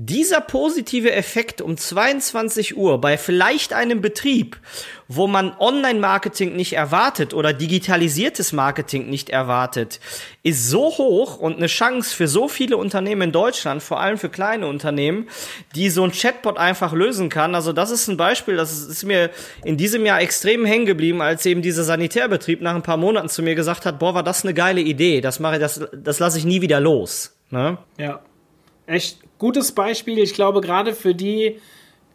[0.00, 4.56] Dieser positive Effekt um 22 Uhr bei vielleicht einem Betrieb,
[5.08, 9.98] wo man Online-Marketing nicht erwartet oder digitalisiertes Marketing nicht erwartet,
[10.44, 14.28] ist so hoch und eine Chance für so viele Unternehmen in Deutschland, vor allem für
[14.28, 15.26] kleine Unternehmen,
[15.74, 17.56] die so ein Chatbot einfach lösen kann.
[17.56, 19.30] Also das ist ein Beispiel, das ist mir
[19.64, 23.42] in diesem Jahr extrem hängen geblieben, als eben dieser Sanitärbetrieb nach ein paar Monaten zu
[23.42, 26.38] mir gesagt hat, boah, war das eine geile Idee, das mache ich, das, das lasse
[26.38, 27.36] ich nie wieder los.
[27.50, 27.78] Ne?
[27.98, 28.20] Ja,
[28.86, 30.18] echt gutes Beispiel.
[30.18, 31.60] Ich glaube, gerade für die,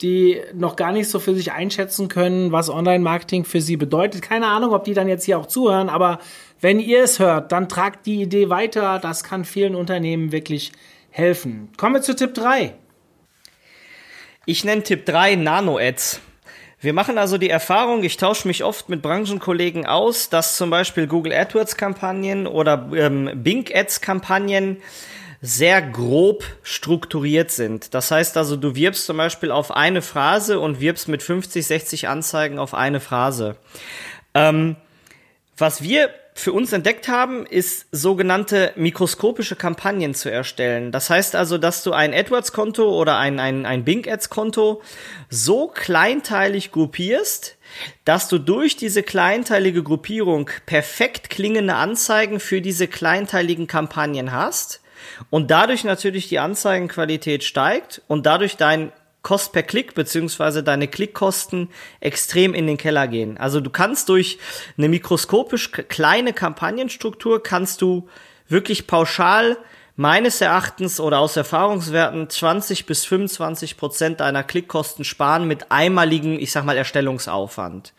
[0.01, 4.21] die noch gar nicht so für sich einschätzen können, was Online-Marketing für sie bedeutet.
[4.21, 6.19] Keine Ahnung, ob die dann jetzt hier auch zuhören, aber
[6.59, 8.99] wenn ihr es hört, dann tragt die Idee weiter.
[8.99, 10.71] Das kann vielen Unternehmen wirklich
[11.09, 11.69] helfen.
[11.77, 12.73] Kommen wir zu Tipp 3.
[14.45, 16.21] Ich nenne Tipp 3 Nano-Ads.
[16.83, 21.07] Wir machen also die Erfahrung, ich tausche mich oft mit Branchenkollegen aus, dass zum Beispiel
[21.07, 24.81] Google AdWords-Kampagnen oder ähm, Bing Ads-Kampagnen
[25.45, 27.93] sehr grob strukturiert sind.
[27.93, 32.08] Das heißt also, du wirbst zum Beispiel auf eine Phrase und wirbst mit 50, 60
[32.08, 33.58] Anzeigen auf eine Phrase.
[34.34, 34.77] Ähm,
[35.58, 40.93] was wir für uns entdeckt haben, ist sogenannte mikroskopische Kampagnen zu erstellen.
[40.93, 44.82] Das heißt also, dass du ein AdWords-Konto oder ein, ein, ein Bing-Ads-Konto
[45.29, 47.58] so kleinteilig gruppierst,
[48.06, 54.79] dass du durch diese kleinteilige Gruppierung perfekt klingende Anzeigen für diese kleinteiligen Kampagnen hast
[55.29, 58.91] und dadurch natürlich die Anzeigenqualität steigt und dadurch dein
[59.23, 61.69] Kost per Klick beziehungsweise deine Klickkosten
[62.01, 63.38] extrem in den Keller gehen.
[63.38, 64.38] Also du kannst durch
[64.77, 68.09] eine mikroskopisch kleine Kampagnenstruktur kannst du
[68.49, 69.57] wirklich pauschal
[69.95, 76.51] meines Erachtens oder aus Erfahrungswerten 20 bis 25 Prozent deiner Klickkosten sparen mit einmaligen, ich
[76.51, 77.93] sag mal, Erstellungsaufwand.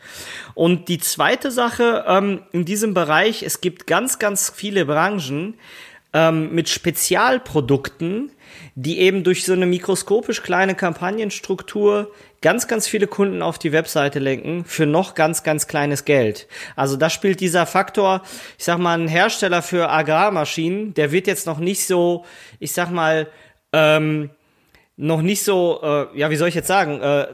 [0.55, 5.57] Und die zweite Sache ähm, in diesem Bereich, es gibt ganz, ganz viele Branchen,
[6.15, 8.31] ähm, mit Spezialprodukten,
[8.75, 12.09] die eben durch so eine mikroskopisch kleine Kampagnenstruktur
[12.41, 16.47] ganz, ganz viele Kunden auf die Webseite lenken für noch ganz, ganz kleines Geld.
[16.77, 18.21] Also da spielt dieser Faktor,
[18.57, 22.23] ich sag mal, ein Hersteller für Agrarmaschinen, der wird jetzt noch nicht so,
[22.59, 23.27] ich sag mal,
[23.73, 24.29] ähm,
[24.95, 27.27] noch nicht so, äh, ja, wie soll ich jetzt sagen, äh,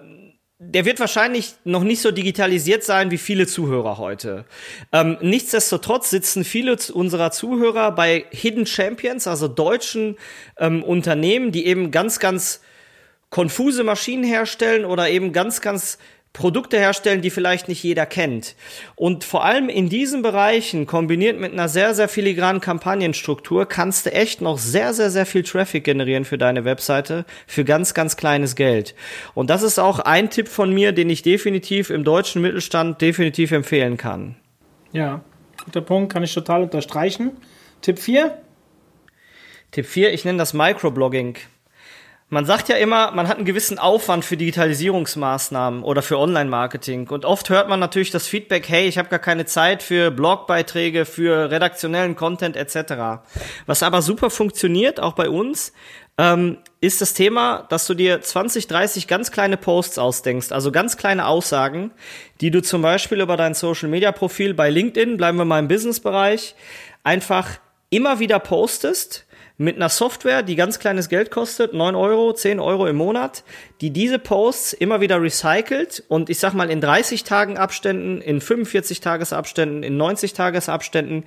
[0.64, 4.46] der wird wahrscheinlich noch nicht so digitalisiert sein wie viele Zuhörer heute.
[4.92, 10.18] Ähm, nichtsdestotrotz sitzen viele unserer Zuhörer bei Hidden Champions, also deutschen
[10.60, 12.62] ähm, Unternehmen, die eben ganz, ganz
[13.32, 15.98] konfuse Maschinen herstellen oder eben ganz, ganz
[16.34, 18.56] Produkte herstellen, die vielleicht nicht jeder kennt.
[18.96, 24.14] Und vor allem in diesen Bereichen, kombiniert mit einer sehr, sehr filigranen Kampagnenstruktur, kannst du
[24.14, 28.56] echt noch sehr, sehr, sehr viel Traffic generieren für deine Webseite für ganz, ganz kleines
[28.56, 28.96] Geld.
[29.34, 33.52] Und das ist auch ein Tipp von mir, den ich definitiv im deutschen Mittelstand definitiv
[33.52, 34.36] empfehlen kann.
[34.94, 35.22] Ja,
[35.66, 37.32] guter Punkt, kann ich total unterstreichen.
[37.82, 38.38] Tipp 4?
[39.72, 41.36] Tipp 4, ich nenne das Microblogging.
[42.34, 47.10] Man sagt ja immer, man hat einen gewissen Aufwand für Digitalisierungsmaßnahmen oder für Online-Marketing.
[47.10, 51.04] Und oft hört man natürlich das Feedback, hey, ich habe gar keine Zeit für Blogbeiträge,
[51.04, 53.26] für redaktionellen Content etc.
[53.66, 55.74] Was aber super funktioniert, auch bei uns,
[56.18, 60.96] ähm, ist das Thema, dass du dir 20, 30 ganz kleine Posts ausdenkst, also ganz
[60.96, 61.92] kleine Aussagen,
[62.40, 66.56] die du zum Beispiel über dein Social-Media-Profil bei LinkedIn, bleiben wir mal im Business-Bereich,
[67.04, 69.26] einfach immer wieder postest
[69.62, 73.44] mit einer Software, die ganz kleines Geld kostet, 9 Euro, 10 Euro im Monat,
[73.80, 78.42] die diese Posts immer wieder recycelt und ich sag mal in 30 Tagen Abständen, in
[78.42, 81.26] 45 Tagesabständen, in 90 Tagesabständen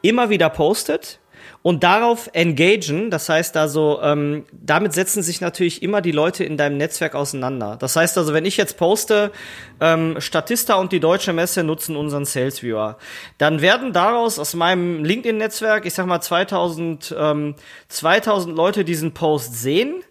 [0.00, 1.18] immer wieder postet
[1.62, 3.10] und darauf engagen.
[3.10, 7.76] Das heißt also, ähm, damit setzen sich natürlich immer die Leute in deinem Netzwerk auseinander.
[7.78, 9.32] Das heißt also, wenn ich jetzt poste,
[9.80, 12.98] ähm, Statista und die Deutsche Messe nutzen unseren Sales Viewer,
[13.38, 17.54] dann werden daraus aus meinem LinkedIn-Netzwerk, ich sag mal 2000, ähm,
[17.88, 20.02] 2000 Leute diesen Post sehen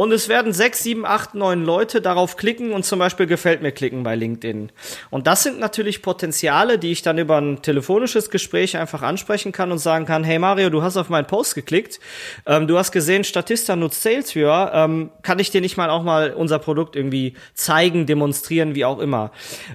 [0.00, 3.70] und es werden sechs, sieben, acht, neun Leute darauf klicken und zum Beispiel gefällt mir
[3.70, 4.72] klicken bei LinkedIn.
[5.10, 9.70] Und das sind natürlich Potenziale, die ich dann über ein telefonisches Gespräch einfach ansprechen kann
[9.70, 12.00] und sagen kann, hey Mario, du hast auf meinen Post geklickt,
[12.46, 16.32] ähm, du hast gesehen, Statista nutzt SalesViewer, ähm, kann ich dir nicht mal auch mal
[16.32, 19.32] unser Produkt irgendwie zeigen, demonstrieren, wie auch immer.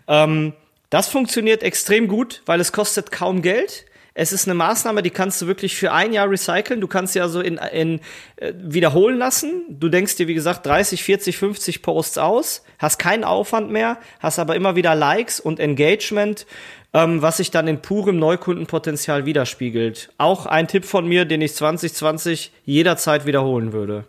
[0.08, 0.54] Ähm,
[0.90, 3.86] das funktioniert extrem gut, weil es kostet kaum Geld.
[4.18, 6.80] Es ist eine Maßnahme, die kannst du wirklich für ein Jahr recyceln.
[6.80, 8.00] Du kannst sie also in, in
[8.38, 9.66] äh, wiederholen lassen.
[9.68, 14.40] Du denkst dir, wie gesagt, 30, 40, 50 Posts aus, hast keinen Aufwand mehr, hast
[14.40, 16.48] aber immer wieder Likes und Engagement,
[16.94, 20.14] ähm, was sich dann in purem Neukundenpotenzial widerspiegelt.
[20.18, 24.06] Auch ein Tipp von mir, den ich 2020 jederzeit wiederholen würde.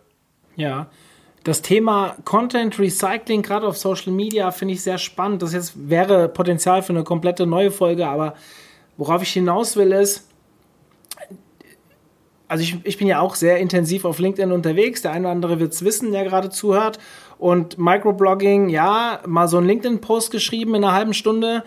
[0.55, 0.87] Ja,
[1.43, 5.41] das Thema Content Recycling, gerade auf Social Media, finde ich sehr spannend.
[5.41, 8.35] Das jetzt wäre Potenzial für eine komplette neue Folge, aber
[8.97, 10.27] Worauf ich hinaus will ist,
[12.47, 15.01] also ich, ich bin ja auch sehr intensiv auf LinkedIn unterwegs.
[15.01, 16.97] Der eine oder andere wird es wissen, der gerade zuhört.
[17.37, 21.63] Und Microblogging, ja, mal so einen LinkedIn-Post geschrieben in einer halben Stunde.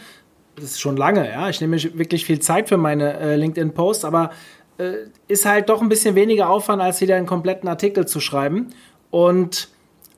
[0.56, 1.48] Das ist schon lange, ja.
[1.48, 4.30] Ich nehme wirklich viel Zeit für meine äh, LinkedIn-Posts, aber
[4.78, 4.94] äh,
[5.28, 8.70] ist halt doch ein bisschen weniger Aufwand, als wieder einen kompletten Artikel zu schreiben.
[9.10, 9.68] Und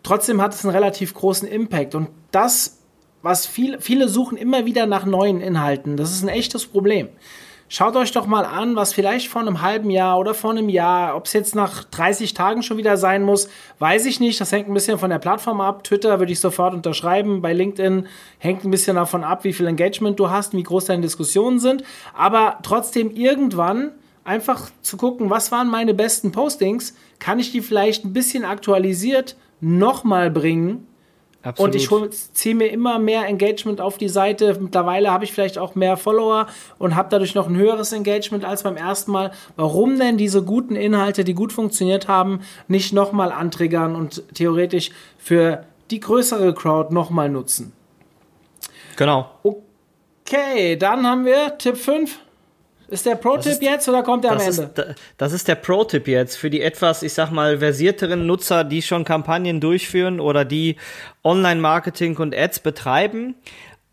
[0.02, 1.94] trotzdem hat es einen relativ großen Impact.
[1.94, 2.78] Und das
[3.22, 5.96] was viel, viele suchen immer wieder nach neuen Inhalten.
[5.96, 7.08] Das ist ein echtes Problem.
[7.74, 11.16] Schaut euch doch mal an, was vielleicht vor einem halben Jahr oder vor einem Jahr,
[11.16, 14.38] ob es jetzt nach 30 Tagen schon wieder sein muss, weiß ich nicht.
[14.42, 15.82] Das hängt ein bisschen von der Plattform ab.
[15.82, 17.40] Twitter würde ich sofort unterschreiben.
[17.40, 21.00] Bei LinkedIn hängt ein bisschen davon ab, wie viel Engagement du hast, wie groß deine
[21.00, 21.82] Diskussionen sind.
[22.14, 28.04] Aber trotzdem irgendwann einfach zu gucken, was waren meine besten Postings, kann ich die vielleicht
[28.04, 30.86] ein bisschen aktualisiert nochmal bringen
[31.42, 31.90] Absolut.
[31.90, 34.56] Und ich ziehe mir immer mehr Engagement auf die Seite.
[34.60, 36.46] Mittlerweile habe ich vielleicht auch mehr Follower
[36.78, 39.32] und habe dadurch noch ein höheres Engagement als beim ersten Mal.
[39.56, 45.64] Warum denn diese guten Inhalte, die gut funktioniert haben, nicht nochmal antriggern und theoretisch für
[45.90, 47.72] die größere Crowd nochmal nutzen?
[48.96, 49.28] Genau.
[49.42, 52.20] Okay, dann haben wir Tipp 5.
[52.92, 54.50] Ist der Pro-Tipp jetzt oder kommt der am Ende?
[54.50, 58.82] Ist, das ist der Pro-Tipp jetzt für die etwas, ich sag mal, versierteren Nutzer, die
[58.82, 60.76] schon Kampagnen durchführen oder die
[61.24, 63.34] Online-Marketing und Ads betreiben.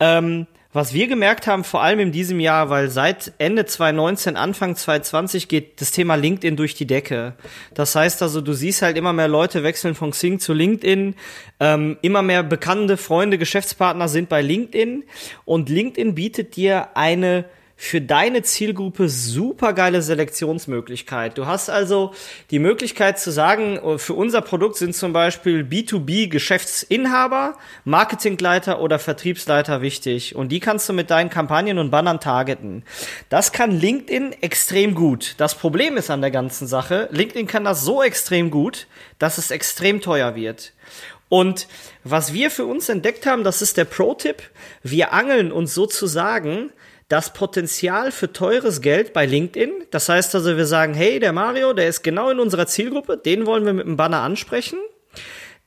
[0.01, 4.75] Ähm, was wir gemerkt haben, vor allem in diesem Jahr, weil seit Ende 2019, Anfang
[4.75, 7.35] 2020 geht das Thema LinkedIn durch die Decke.
[7.73, 11.15] Das heißt also, du siehst halt immer mehr Leute wechseln von Xing zu LinkedIn,
[11.61, 15.05] ähm, immer mehr bekannte Freunde, Geschäftspartner sind bei LinkedIn
[15.45, 17.45] und LinkedIn bietet dir eine
[17.81, 21.37] für deine Zielgruppe super geile Selektionsmöglichkeit.
[21.37, 22.13] Du hast also
[22.51, 28.99] die Möglichkeit zu sagen, oh, für unser Produkt sind zum Beispiel B2B Geschäftsinhaber, Marketingleiter oder
[28.99, 30.35] Vertriebsleiter wichtig.
[30.35, 32.83] Und die kannst du mit deinen Kampagnen und Bannern targeten.
[33.29, 35.35] Das kann LinkedIn extrem gut.
[35.37, 38.87] Das Problem ist an der ganzen Sache, LinkedIn kann das so extrem gut,
[39.19, 40.73] dass es extrem teuer wird.
[41.29, 41.67] Und
[42.03, 44.43] was wir für uns entdeckt haben, das ist der Pro-Tipp.
[44.83, 46.71] Wir angeln uns sozusagen
[47.09, 49.71] das Potenzial für teures Geld bei LinkedIn.
[49.91, 53.45] Das heißt also, wir sagen, hey, der Mario, der ist genau in unserer Zielgruppe, den
[53.45, 54.79] wollen wir mit dem Banner ansprechen.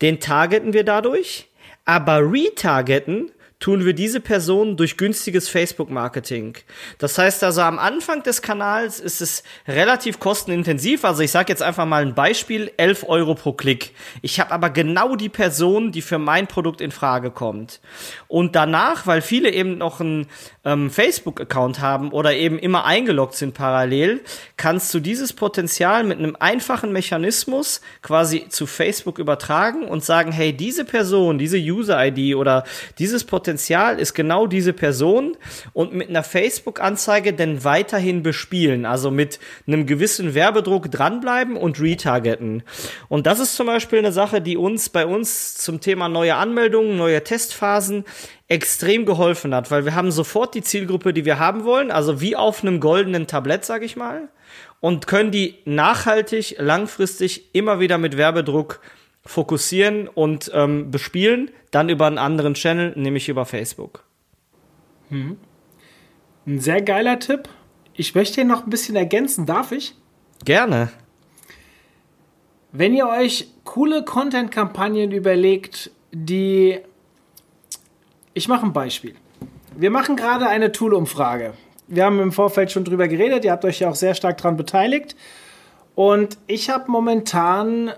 [0.00, 1.48] Den targeten wir dadurch.
[1.84, 3.32] Aber retargeten
[3.62, 6.58] tun wir diese Person durch günstiges Facebook-Marketing.
[6.98, 11.04] Das heißt also, am Anfang des Kanals ist es relativ kostenintensiv.
[11.04, 13.92] Also ich sage jetzt einfach mal ein Beispiel, 11 Euro pro Klick.
[14.20, 17.80] Ich habe aber genau die Person, die für mein Produkt in Frage kommt.
[18.26, 20.26] Und danach, weil viele eben noch einen
[20.64, 24.22] ähm, Facebook-Account haben oder eben immer eingeloggt sind parallel,
[24.56, 30.52] kannst du dieses Potenzial mit einem einfachen Mechanismus quasi zu Facebook übertragen und sagen, hey,
[30.52, 32.64] diese Person, diese User-ID oder
[32.98, 33.51] dieses Potenzial
[33.98, 35.36] ist genau diese Person
[35.72, 42.62] und mit einer Facebook-Anzeige dann weiterhin bespielen, also mit einem gewissen Werbedruck dranbleiben und retargeten.
[43.08, 46.96] Und das ist zum Beispiel eine Sache, die uns bei uns zum Thema neue Anmeldungen,
[46.96, 48.04] neue Testphasen
[48.48, 52.36] extrem geholfen hat, weil wir haben sofort die Zielgruppe, die wir haben wollen, also wie
[52.36, 54.28] auf einem goldenen Tablett, sag ich mal,
[54.80, 58.80] und können die nachhaltig, langfristig immer wieder mit Werbedruck
[59.24, 64.04] fokussieren und ähm, bespielen, dann über einen anderen Channel, nämlich über Facebook.
[65.08, 65.36] Hm.
[66.46, 67.48] Ein sehr geiler Tipp.
[67.94, 69.94] Ich möchte hier noch ein bisschen ergänzen, darf ich?
[70.44, 70.90] Gerne.
[72.72, 76.80] Wenn ihr euch coole Content-Kampagnen überlegt, die
[78.34, 79.14] ich mache ein Beispiel.
[79.76, 81.52] Wir machen gerade eine Tool-Umfrage.
[81.86, 84.56] Wir haben im Vorfeld schon drüber geredet, ihr habt euch ja auch sehr stark daran
[84.56, 85.16] beteiligt.
[85.94, 87.92] Und ich habe momentan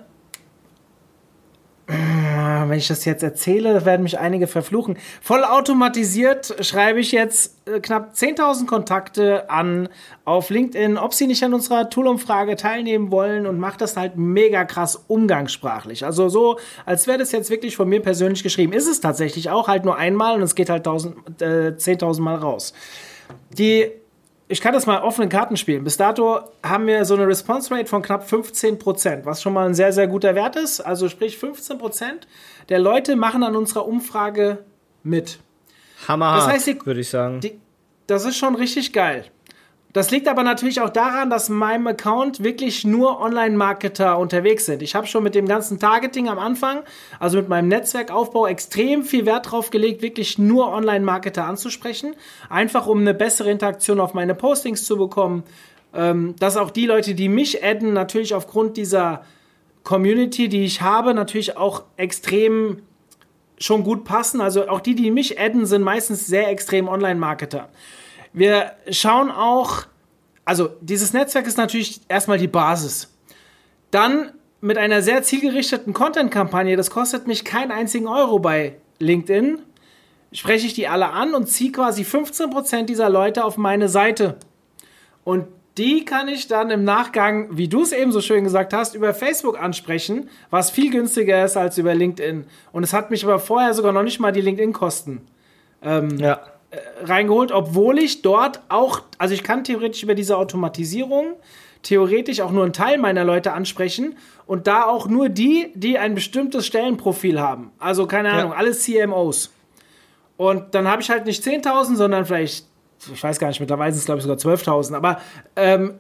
[1.87, 4.97] wenn ich das jetzt erzähle, werden mich einige verfluchen.
[5.21, 9.89] Vollautomatisiert schreibe ich jetzt äh, knapp 10.000 Kontakte an
[10.25, 14.65] auf LinkedIn, ob sie nicht an unserer Toolumfrage teilnehmen wollen und mache das halt mega
[14.65, 16.05] krass umgangssprachlich.
[16.05, 18.73] Also so, als wäre das jetzt wirklich von mir persönlich geschrieben.
[18.73, 22.73] Ist es tatsächlich auch halt nur einmal und es geht halt äh, 10.000 Mal raus.
[23.51, 23.91] Die
[24.49, 25.85] ich kann das mal offenen Karten spielen.
[25.85, 29.75] Bis dato haben wir so eine Response Rate von knapp 15% was schon mal ein
[29.75, 30.81] sehr, sehr guter Wert ist.
[30.81, 32.05] Also sprich 15%
[32.69, 34.65] der Leute machen an unserer Umfrage
[35.03, 35.39] mit.
[36.09, 37.41] Hammer, das heißt, würde ich sagen.
[37.41, 37.59] Die,
[38.07, 39.25] das ist schon richtig geil.
[39.95, 44.83] Das liegt aber natürlich auch daran, dass in meinem Account wirklich nur Online-Marketer unterwegs sind.
[44.83, 46.83] Ich habe schon mit dem ganzen Targeting am Anfang,
[47.21, 52.17] also mit meinem Netzwerkaufbau, extrem viel Wert drauf gelegt, wirklich nur Online-Marketer anzusprechen.
[52.51, 55.45] Einfach um eine bessere Interaktion auf meine Postings zu bekommen.
[55.95, 59.25] Ähm, dass auch die Leute, die mich adden, natürlich aufgrund dieser
[59.85, 62.83] Community, die ich habe, natürlich auch extrem
[63.59, 64.41] schon gut passen.
[64.41, 67.69] Also auch die, die mich adden, sind meistens sehr extrem Online-Marketer.
[68.35, 69.87] Wir schauen auch,
[70.45, 73.17] also dieses Netzwerk ist natürlich erstmal die Basis.
[73.91, 79.61] Dann mit einer sehr zielgerichteten Content-Kampagne, das kostet mich keinen einzigen Euro bei LinkedIn,
[80.33, 84.37] spreche ich die alle an und ziehe quasi 15% dieser Leute auf meine Seite.
[85.23, 85.47] Und
[85.79, 89.15] die kann ich dann im Nachgang, wie du es eben so schön gesagt hast, über
[89.15, 92.47] Facebook ansprechen, was viel günstiger ist als über LinkedIn.
[92.73, 95.23] Und es hat mich aber vorher sogar noch nicht mal die LinkedIn-Kosten
[95.83, 96.41] ähm, ja.
[96.75, 101.35] Äh, reingeholt, obwohl ich dort auch, also ich kann theoretisch über diese Automatisierung
[101.83, 104.17] theoretisch auch nur einen Teil meiner Leute ansprechen
[104.47, 107.73] und da auch nur die, die ein bestimmtes Stellenprofil haben.
[107.79, 108.57] Also keine Ahnung, ja.
[108.57, 109.53] alles CMOs.
[110.39, 112.67] Und dann habe ich halt nicht 10.000, sondern vielleicht,
[113.13, 115.21] ich weiß gar nicht, mittlerweile sind es glaube ich sogar 12.000, aber
[115.57, 115.95] ähm,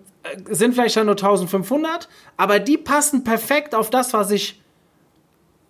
[0.48, 2.08] sind vielleicht dann nur 1.500,
[2.38, 4.62] aber die passen perfekt auf das, was ich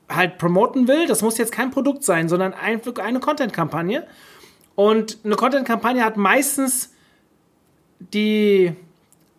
[0.08, 1.06] halt promoten will.
[1.06, 4.06] Das muss jetzt kein Produkt sein, sondern einfach eine Content-Kampagne.
[4.74, 6.92] Und eine Content-Kampagne hat meistens
[8.00, 8.72] die,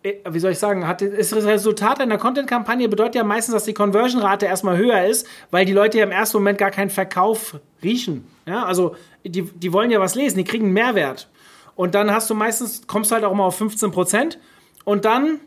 [0.02, 3.64] äh, wie soll ich sagen, hat, ist das Resultat einer Content-Kampagne bedeutet ja meistens, dass
[3.64, 7.60] die Conversion-Rate erstmal höher ist, weil die Leute ja im ersten Moment gar keinen Verkauf
[7.82, 8.26] riechen.
[8.46, 11.28] Ja, also die, die wollen ja was lesen, die kriegen einen Mehrwert.
[11.74, 14.38] Und dann hast du meistens, kommst du halt auch mal auf 15 Prozent.
[14.84, 15.40] Und dann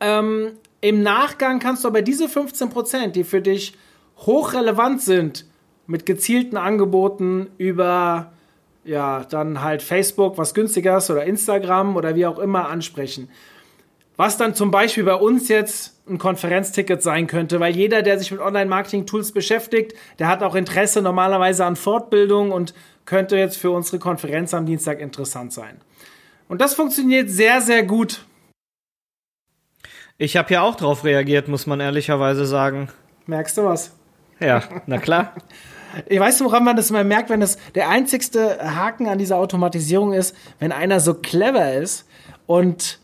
[0.00, 3.76] ähm, im Nachgang kannst du aber diese 15 Prozent, die für dich
[4.18, 5.46] hochrelevant sind,
[5.86, 8.32] mit gezielten Angeboten über
[8.86, 13.28] ja, dann halt Facebook, was günstiger ist, oder Instagram oder wie auch immer ansprechen.
[14.16, 18.30] Was dann zum Beispiel bei uns jetzt ein Konferenzticket sein könnte, weil jeder, der sich
[18.30, 22.72] mit Online-Marketing-Tools beschäftigt, der hat auch Interesse normalerweise an Fortbildung und
[23.04, 25.80] könnte jetzt für unsere Konferenz am Dienstag interessant sein.
[26.48, 28.24] Und das funktioniert sehr, sehr gut.
[30.16, 32.88] Ich habe ja auch drauf reagiert, muss man ehrlicherweise sagen.
[33.26, 33.92] Merkst du was?
[34.40, 35.34] Ja, na klar.
[36.06, 40.12] Ich weiß, woran man das mal merkt, wenn das der einzigste Haken an dieser Automatisierung
[40.12, 42.06] ist, wenn einer so clever ist
[42.46, 42.98] und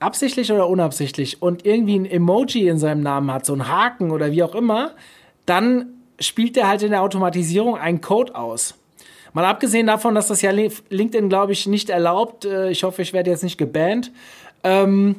[0.00, 4.32] absichtlich oder unabsichtlich und irgendwie ein Emoji in seinem Namen hat, so ein Haken oder
[4.32, 4.92] wie auch immer,
[5.46, 5.86] dann
[6.18, 8.74] spielt er halt in der Automatisierung einen Code aus.
[9.32, 12.44] Mal abgesehen davon, dass das ja LinkedIn, glaube ich, nicht erlaubt.
[12.44, 14.12] Äh, ich hoffe, ich werde jetzt nicht gebannt.
[14.62, 15.16] Ähm,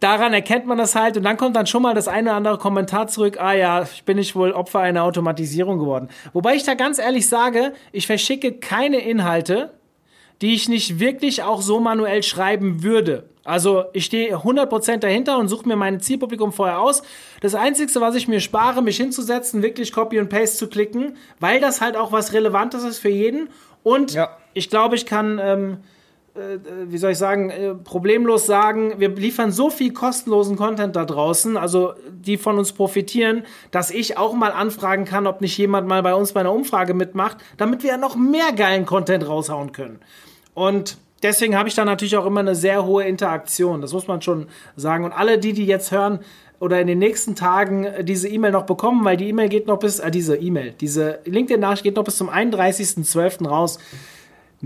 [0.00, 2.58] daran erkennt man das halt und dann kommt dann schon mal das eine oder andere
[2.58, 6.08] Kommentar zurück, ah ja, ich bin nicht wohl Opfer einer Automatisierung geworden.
[6.32, 9.74] Wobei ich da ganz ehrlich sage, ich verschicke keine Inhalte,
[10.42, 13.28] die ich nicht wirklich auch so manuell schreiben würde.
[13.44, 17.02] Also ich stehe 100% dahinter und suche mir mein Zielpublikum vorher aus.
[17.40, 21.60] Das Einzige, was ich mir spare, mich hinzusetzen, wirklich Copy und Paste zu klicken, weil
[21.60, 23.48] das halt auch was Relevantes ist für jeden.
[23.82, 24.36] Und ja.
[24.52, 25.40] ich glaube, ich kann...
[25.42, 25.95] Ähm, äh,
[26.86, 31.56] wie soll ich sagen, äh, problemlos sagen, wir liefern so viel kostenlosen Content da draußen,
[31.56, 36.02] also die von uns profitieren, dass ich auch mal anfragen kann, ob nicht jemand mal
[36.02, 40.00] bei uns bei einer Umfrage mitmacht, damit wir ja noch mehr geilen Content raushauen können.
[40.54, 44.22] Und deswegen habe ich da natürlich auch immer eine sehr hohe Interaktion, das muss man
[44.22, 45.04] schon sagen.
[45.04, 46.20] Und alle die, die jetzt hören,
[46.58, 49.78] oder in den nächsten Tagen äh, diese E-Mail noch bekommen, weil die E-Mail geht noch
[49.78, 53.46] bis, äh, diese E-Mail, diese LinkedIn-Nachricht geht noch bis zum 31.12.
[53.46, 53.78] raus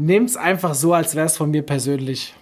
[0.01, 2.35] nehmt's einfach so, als wäre es von mir persönlich.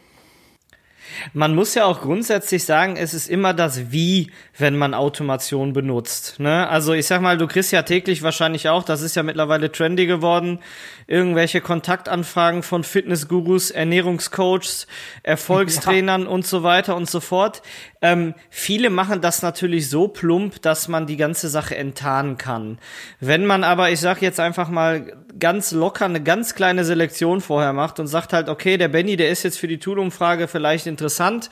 [1.32, 6.38] Man muss ja auch grundsätzlich sagen, es ist immer das Wie, wenn man Automation benutzt.
[6.38, 6.68] Ne?
[6.68, 10.06] Also ich sag mal, du kriegst ja täglich wahrscheinlich auch, das ist ja mittlerweile trendy
[10.06, 10.60] geworden,
[11.06, 14.86] irgendwelche Kontaktanfragen von Fitnessgurus, Ernährungscoaches,
[15.22, 16.28] Erfolgstrainern ja.
[16.28, 17.62] und so weiter und so fort.
[18.00, 22.78] Ähm, viele machen das natürlich so plump, dass man die ganze Sache enttarnen kann.
[23.18, 27.72] Wenn man aber, ich sag jetzt einfach mal ganz locker eine ganz kleine Selektion vorher
[27.72, 31.50] macht und sagt halt, okay, der Benny, der ist jetzt für die Tool-Umfrage vielleicht interessant,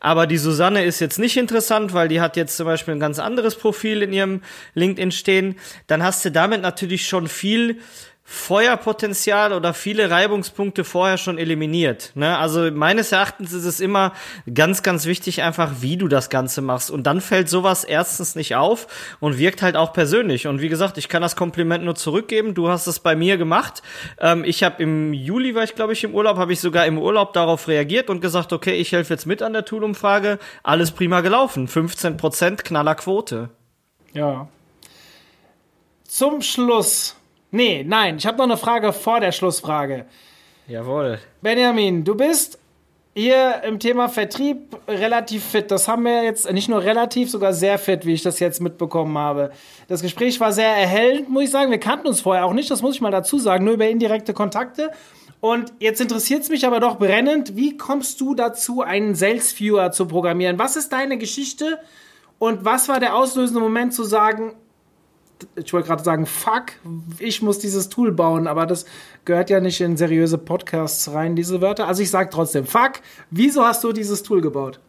[0.00, 3.18] aber die Susanne ist jetzt nicht interessant, weil die hat jetzt zum Beispiel ein ganz
[3.18, 4.42] anderes Profil in ihrem
[4.74, 7.78] LinkedIn stehen, dann hast du damit natürlich schon viel
[8.28, 12.10] Feuerpotenzial oder viele Reibungspunkte vorher schon eliminiert.
[12.16, 12.36] Ne?
[12.36, 14.12] Also meines Erachtens ist es immer
[14.52, 16.90] ganz, ganz wichtig, einfach wie du das Ganze machst.
[16.90, 18.88] Und dann fällt sowas erstens nicht auf
[19.20, 20.48] und wirkt halt auch persönlich.
[20.48, 22.54] Und wie gesagt, ich kann das Kompliment nur zurückgeben.
[22.54, 23.80] Du hast es bei mir gemacht.
[24.18, 26.98] Ähm, ich habe im Juli, war ich glaube ich im Urlaub, habe ich sogar im
[26.98, 30.40] Urlaub darauf reagiert und gesagt, okay, ich helfe jetzt mit an der Tool-Umfrage.
[30.64, 31.68] Alles prima gelaufen.
[31.68, 33.50] 15 Prozent Knallerquote.
[34.14, 34.48] Ja.
[36.08, 37.14] Zum Schluss
[37.56, 40.04] Nee, nein, ich habe noch eine Frage vor der Schlussfrage.
[40.68, 41.18] Jawohl.
[41.40, 42.58] Benjamin, du bist
[43.14, 45.70] hier im Thema Vertrieb relativ fit.
[45.70, 49.16] Das haben wir jetzt nicht nur relativ, sogar sehr fit, wie ich das jetzt mitbekommen
[49.16, 49.52] habe.
[49.88, 51.70] Das Gespräch war sehr erhellend, muss ich sagen.
[51.70, 54.34] Wir kannten uns vorher auch nicht, das muss ich mal dazu sagen, nur über indirekte
[54.34, 54.90] Kontakte.
[55.40, 59.92] Und jetzt interessiert es mich aber doch brennend, wie kommst du dazu, einen Sales Viewer
[59.92, 60.58] zu programmieren?
[60.58, 61.78] Was ist deine Geschichte
[62.38, 64.56] und was war der auslösende Moment zu sagen,
[65.56, 66.66] ich wollte gerade sagen, fuck,
[67.18, 68.86] ich muss dieses Tool bauen, aber das
[69.24, 71.88] gehört ja nicht in seriöse Podcasts rein, diese Wörter.
[71.88, 74.80] Also ich sage trotzdem, fuck, wieso hast du dieses Tool gebaut?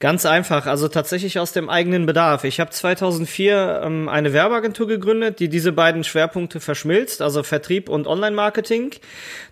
[0.00, 2.44] Ganz einfach, also tatsächlich aus dem eigenen Bedarf.
[2.44, 8.06] Ich habe 2004 ähm, eine Werbeagentur gegründet, die diese beiden Schwerpunkte verschmilzt, also Vertrieb und
[8.06, 8.92] Online-Marketing.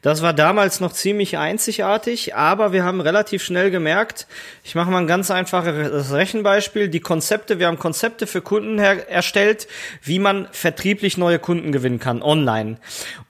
[0.02, 4.28] Das war damals noch ziemlich einzigartig, aber wir haben relativ schnell gemerkt,
[4.62, 9.66] ich mache mal ein ganz einfaches Rechenbeispiel, die Konzepte, wir haben Konzepte für Kunden erstellt,
[10.00, 12.76] wie man vertrieblich neue Kunden gewinnen kann, online.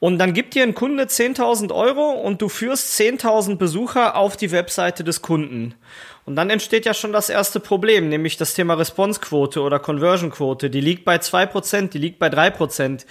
[0.01, 4.51] Und dann gibt dir ein Kunde 10.000 Euro und du führst 10.000 Besucher auf die
[4.51, 5.75] Webseite des Kunden.
[6.27, 10.71] Und dann entsteht ja schon das erste Problem, nämlich das Thema Responsequote oder Conversionquote.
[10.71, 13.07] Die liegt bei zwei Prozent, die liegt bei drei Prozent.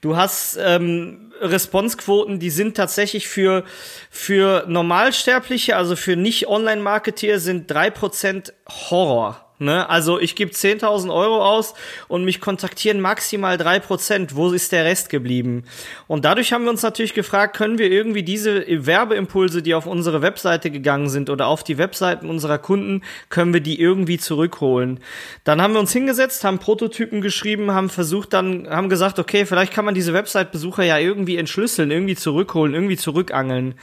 [0.00, 3.64] Du hast ähm, Responsequoten, die sind tatsächlich für,
[4.08, 9.49] für Normalsterbliche, also für Nicht-Online-Marketeer sind drei Prozent Horror.
[9.60, 9.90] Ne?
[9.90, 11.74] Also ich gebe 10.000 Euro aus
[12.08, 14.34] und mich kontaktieren maximal drei Prozent.
[14.34, 15.64] Wo ist der Rest geblieben?
[16.06, 20.22] Und dadurch haben wir uns natürlich gefragt, können wir irgendwie diese Werbeimpulse, die auf unsere
[20.22, 25.00] Webseite gegangen sind oder auf die Webseiten unserer Kunden, können wir die irgendwie zurückholen?
[25.44, 29.74] Dann haben wir uns hingesetzt, haben Prototypen geschrieben, haben versucht dann, haben gesagt, okay, vielleicht
[29.74, 33.74] kann man diese Website-Besucher ja irgendwie entschlüsseln, irgendwie zurückholen, irgendwie zurückangeln.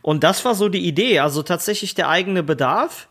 [0.00, 3.08] Und das war so die Idee, also tatsächlich der eigene Bedarf,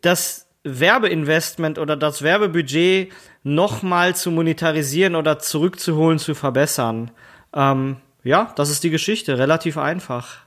[0.00, 3.12] dass Werbeinvestment oder das Werbebudget
[3.42, 7.10] nochmal zu monetarisieren oder zurückzuholen, zu verbessern.
[7.54, 10.38] Ähm, ja, das ist die Geschichte, relativ einfach.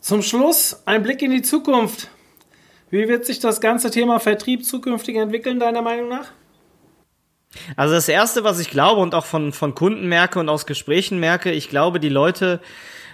[0.00, 2.10] Zum Schluss ein Blick in die Zukunft.
[2.90, 6.28] Wie wird sich das ganze Thema Vertrieb zukünftig entwickeln, deiner Meinung nach?
[7.76, 11.18] Also das Erste, was ich glaube und auch von, von Kunden merke und aus Gesprächen
[11.20, 12.60] merke, ich glaube, die Leute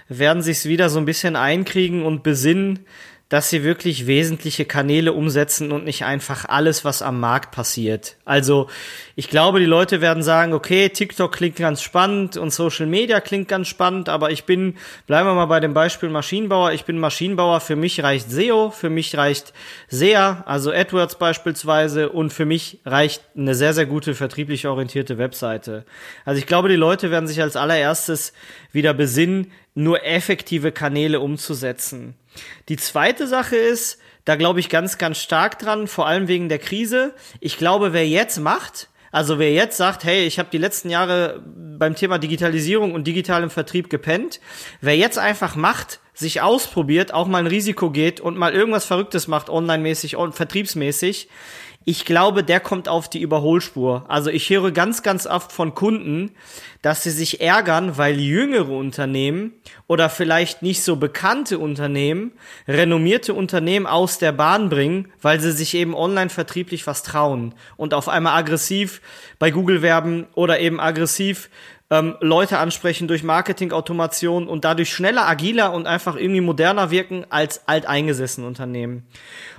[0.07, 2.85] werden sich's wieder so ein bisschen einkriegen und besinnen,
[3.31, 8.17] dass sie wirklich wesentliche Kanäle umsetzen und nicht einfach alles, was am Markt passiert.
[8.25, 8.67] Also
[9.15, 13.47] ich glaube, die Leute werden sagen, okay, TikTok klingt ganz spannend und Social Media klingt
[13.47, 14.75] ganz spannend, aber ich bin,
[15.07, 18.89] bleiben wir mal bei dem Beispiel Maschinenbauer, ich bin Maschinenbauer, für mich reicht SEO, für
[18.89, 19.53] mich reicht
[19.87, 25.85] SEA, also AdWords beispielsweise und für mich reicht eine sehr, sehr gute vertrieblich orientierte Webseite.
[26.25, 28.33] Also ich glaube, die Leute werden sich als allererstes
[28.73, 32.15] wieder besinnen, nur effektive Kanäle umzusetzen.
[32.69, 36.59] Die zweite Sache ist, da glaube ich ganz, ganz stark dran, vor allem wegen der
[36.59, 37.13] Krise.
[37.39, 41.43] Ich glaube, wer jetzt macht, also wer jetzt sagt, hey, ich habe die letzten Jahre
[41.45, 44.39] beim Thema Digitalisierung und digitalem Vertrieb gepennt,
[44.79, 49.27] wer jetzt einfach macht, sich ausprobiert, auch mal ein Risiko geht und mal irgendwas Verrücktes
[49.27, 51.27] macht, online-mäßig und vertriebsmäßig,
[51.83, 54.05] ich glaube, der kommt auf die Überholspur.
[54.07, 56.31] Also ich höre ganz, ganz oft von Kunden,
[56.83, 59.53] dass sie sich ärgern, weil jüngere Unternehmen
[59.87, 62.33] oder vielleicht nicht so bekannte Unternehmen
[62.67, 67.95] renommierte Unternehmen aus der Bahn bringen, weil sie sich eben online vertrieblich was trauen und
[67.95, 69.01] auf einmal aggressiv
[69.39, 71.49] bei Google werben oder eben aggressiv
[71.91, 77.67] ähm, Leute ansprechen durch Marketing-Automation und dadurch schneller, agiler und einfach irgendwie moderner wirken als
[77.67, 79.05] alteingesessene Unternehmen.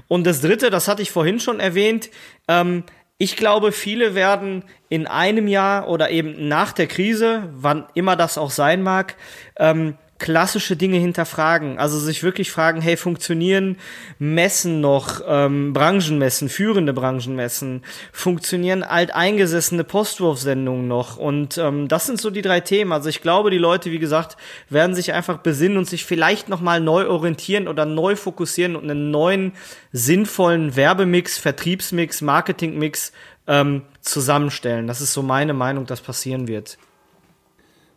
[0.08, 2.10] Und das Dritte, das hatte ich vorhin schon erwähnt,
[2.48, 2.84] ähm,
[3.18, 8.36] ich glaube, viele werden in einem Jahr oder eben nach der Krise, wann immer das
[8.36, 9.14] auch sein mag,
[9.58, 11.78] ähm, klassische Dinge hinterfragen.
[11.78, 13.76] Also sich wirklich fragen, hey, funktionieren
[14.20, 21.16] Messen noch, ähm, Branchenmessen, führende Branchenmessen, funktionieren alteingesessene Postwurfsendungen noch?
[21.16, 22.92] Und ähm, das sind so die drei Themen.
[22.92, 24.36] Also ich glaube, die Leute, wie gesagt,
[24.70, 29.10] werden sich einfach besinnen und sich vielleicht nochmal neu orientieren oder neu fokussieren und einen
[29.10, 29.52] neuen,
[29.90, 33.12] sinnvollen Werbemix, Vertriebsmix, Marketingmix
[33.48, 34.86] ähm, zusammenstellen.
[34.86, 36.78] Das ist so meine Meinung, dass passieren wird.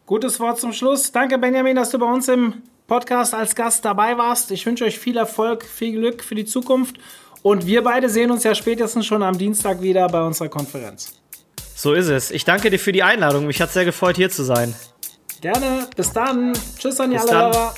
[0.06, 1.12] Gutes Wort zum Schluss.
[1.12, 4.52] Danke, Benjamin, dass du bei uns im Podcast als Gast dabei warst.
[4.52, 6.98] Ich wünsche euch viel Erfolg, viel Glück für die Zukunft.
[7.42, 11.16] Und wir beide sehen uns ja spätestens schon am Dienstag wieder bei unserer Konferenz.
[11.76, 12.30] So ist es.
[12.30, 13.48] Ich danke dir für die Einladung.
[13.48, 14.76] Mich hat sehr gefreut, hier zu sein.
[15.42, 15.88] Gerne.
[15.96, 16.54] Bis dann.
[16.78, 17.74] Tschüss an die alle Hörer.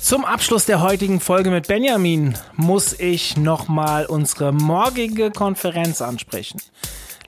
[0.00, 6.60] Zum Abschluss der heutigen Folge mit Benjamin muss ich nochmal unsere morgige Konferenz ansprechen.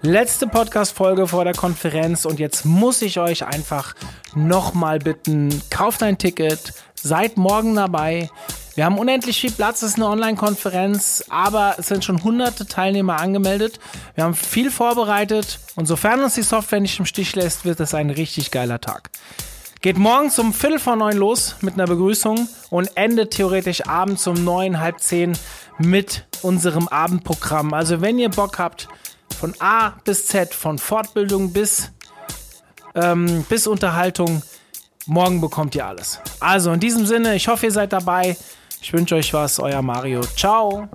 [0.02, 3.94] Letzte Podcast-Folge vor der Konferenz und jetzt muss ich euch einfach
[4.34, 8.28] nochmal bitten, kauft ein Ticket, seid morgen dabei.
[8.74, 13.18] Wir haben unendlich viel Platz, es ist eine Online-Konferenz, aber es sind schon hunderte Teilnehmer
[13.18, 13.80] angemeldet.
[14.14, 17.94] Wir haben viel vorbereitet und sofern uns die Software nicht im Stich lässt, wird es
[17.94, 19.10] ein richtig geiler Tag.
[19.80, 24.44] Geht morgens um Viertel vor neun los mit einer Begrüßung und endet theoretisch abends um
[24.44, 25.32] neun, halb zehn
[25.78, 27.72] mit unserem Abendprogramm.
[27.72, 28.88] Also wenn ihr Bock habt,
[29.36, 31.92] von A bis Z, von Fortbildung bis,
[32.94, 34.42] ähm, bis Unterhaltung.
[35.06, 36.20] Morgen bekommt ihr alles.
[36.40, 38.36] Also in diesem Sinne, ich hoffe, ihr seid dabei.
[38.80, 40.20] Ich wünsche euch was, euer Mario.
[40.22, 40.88] Ciao.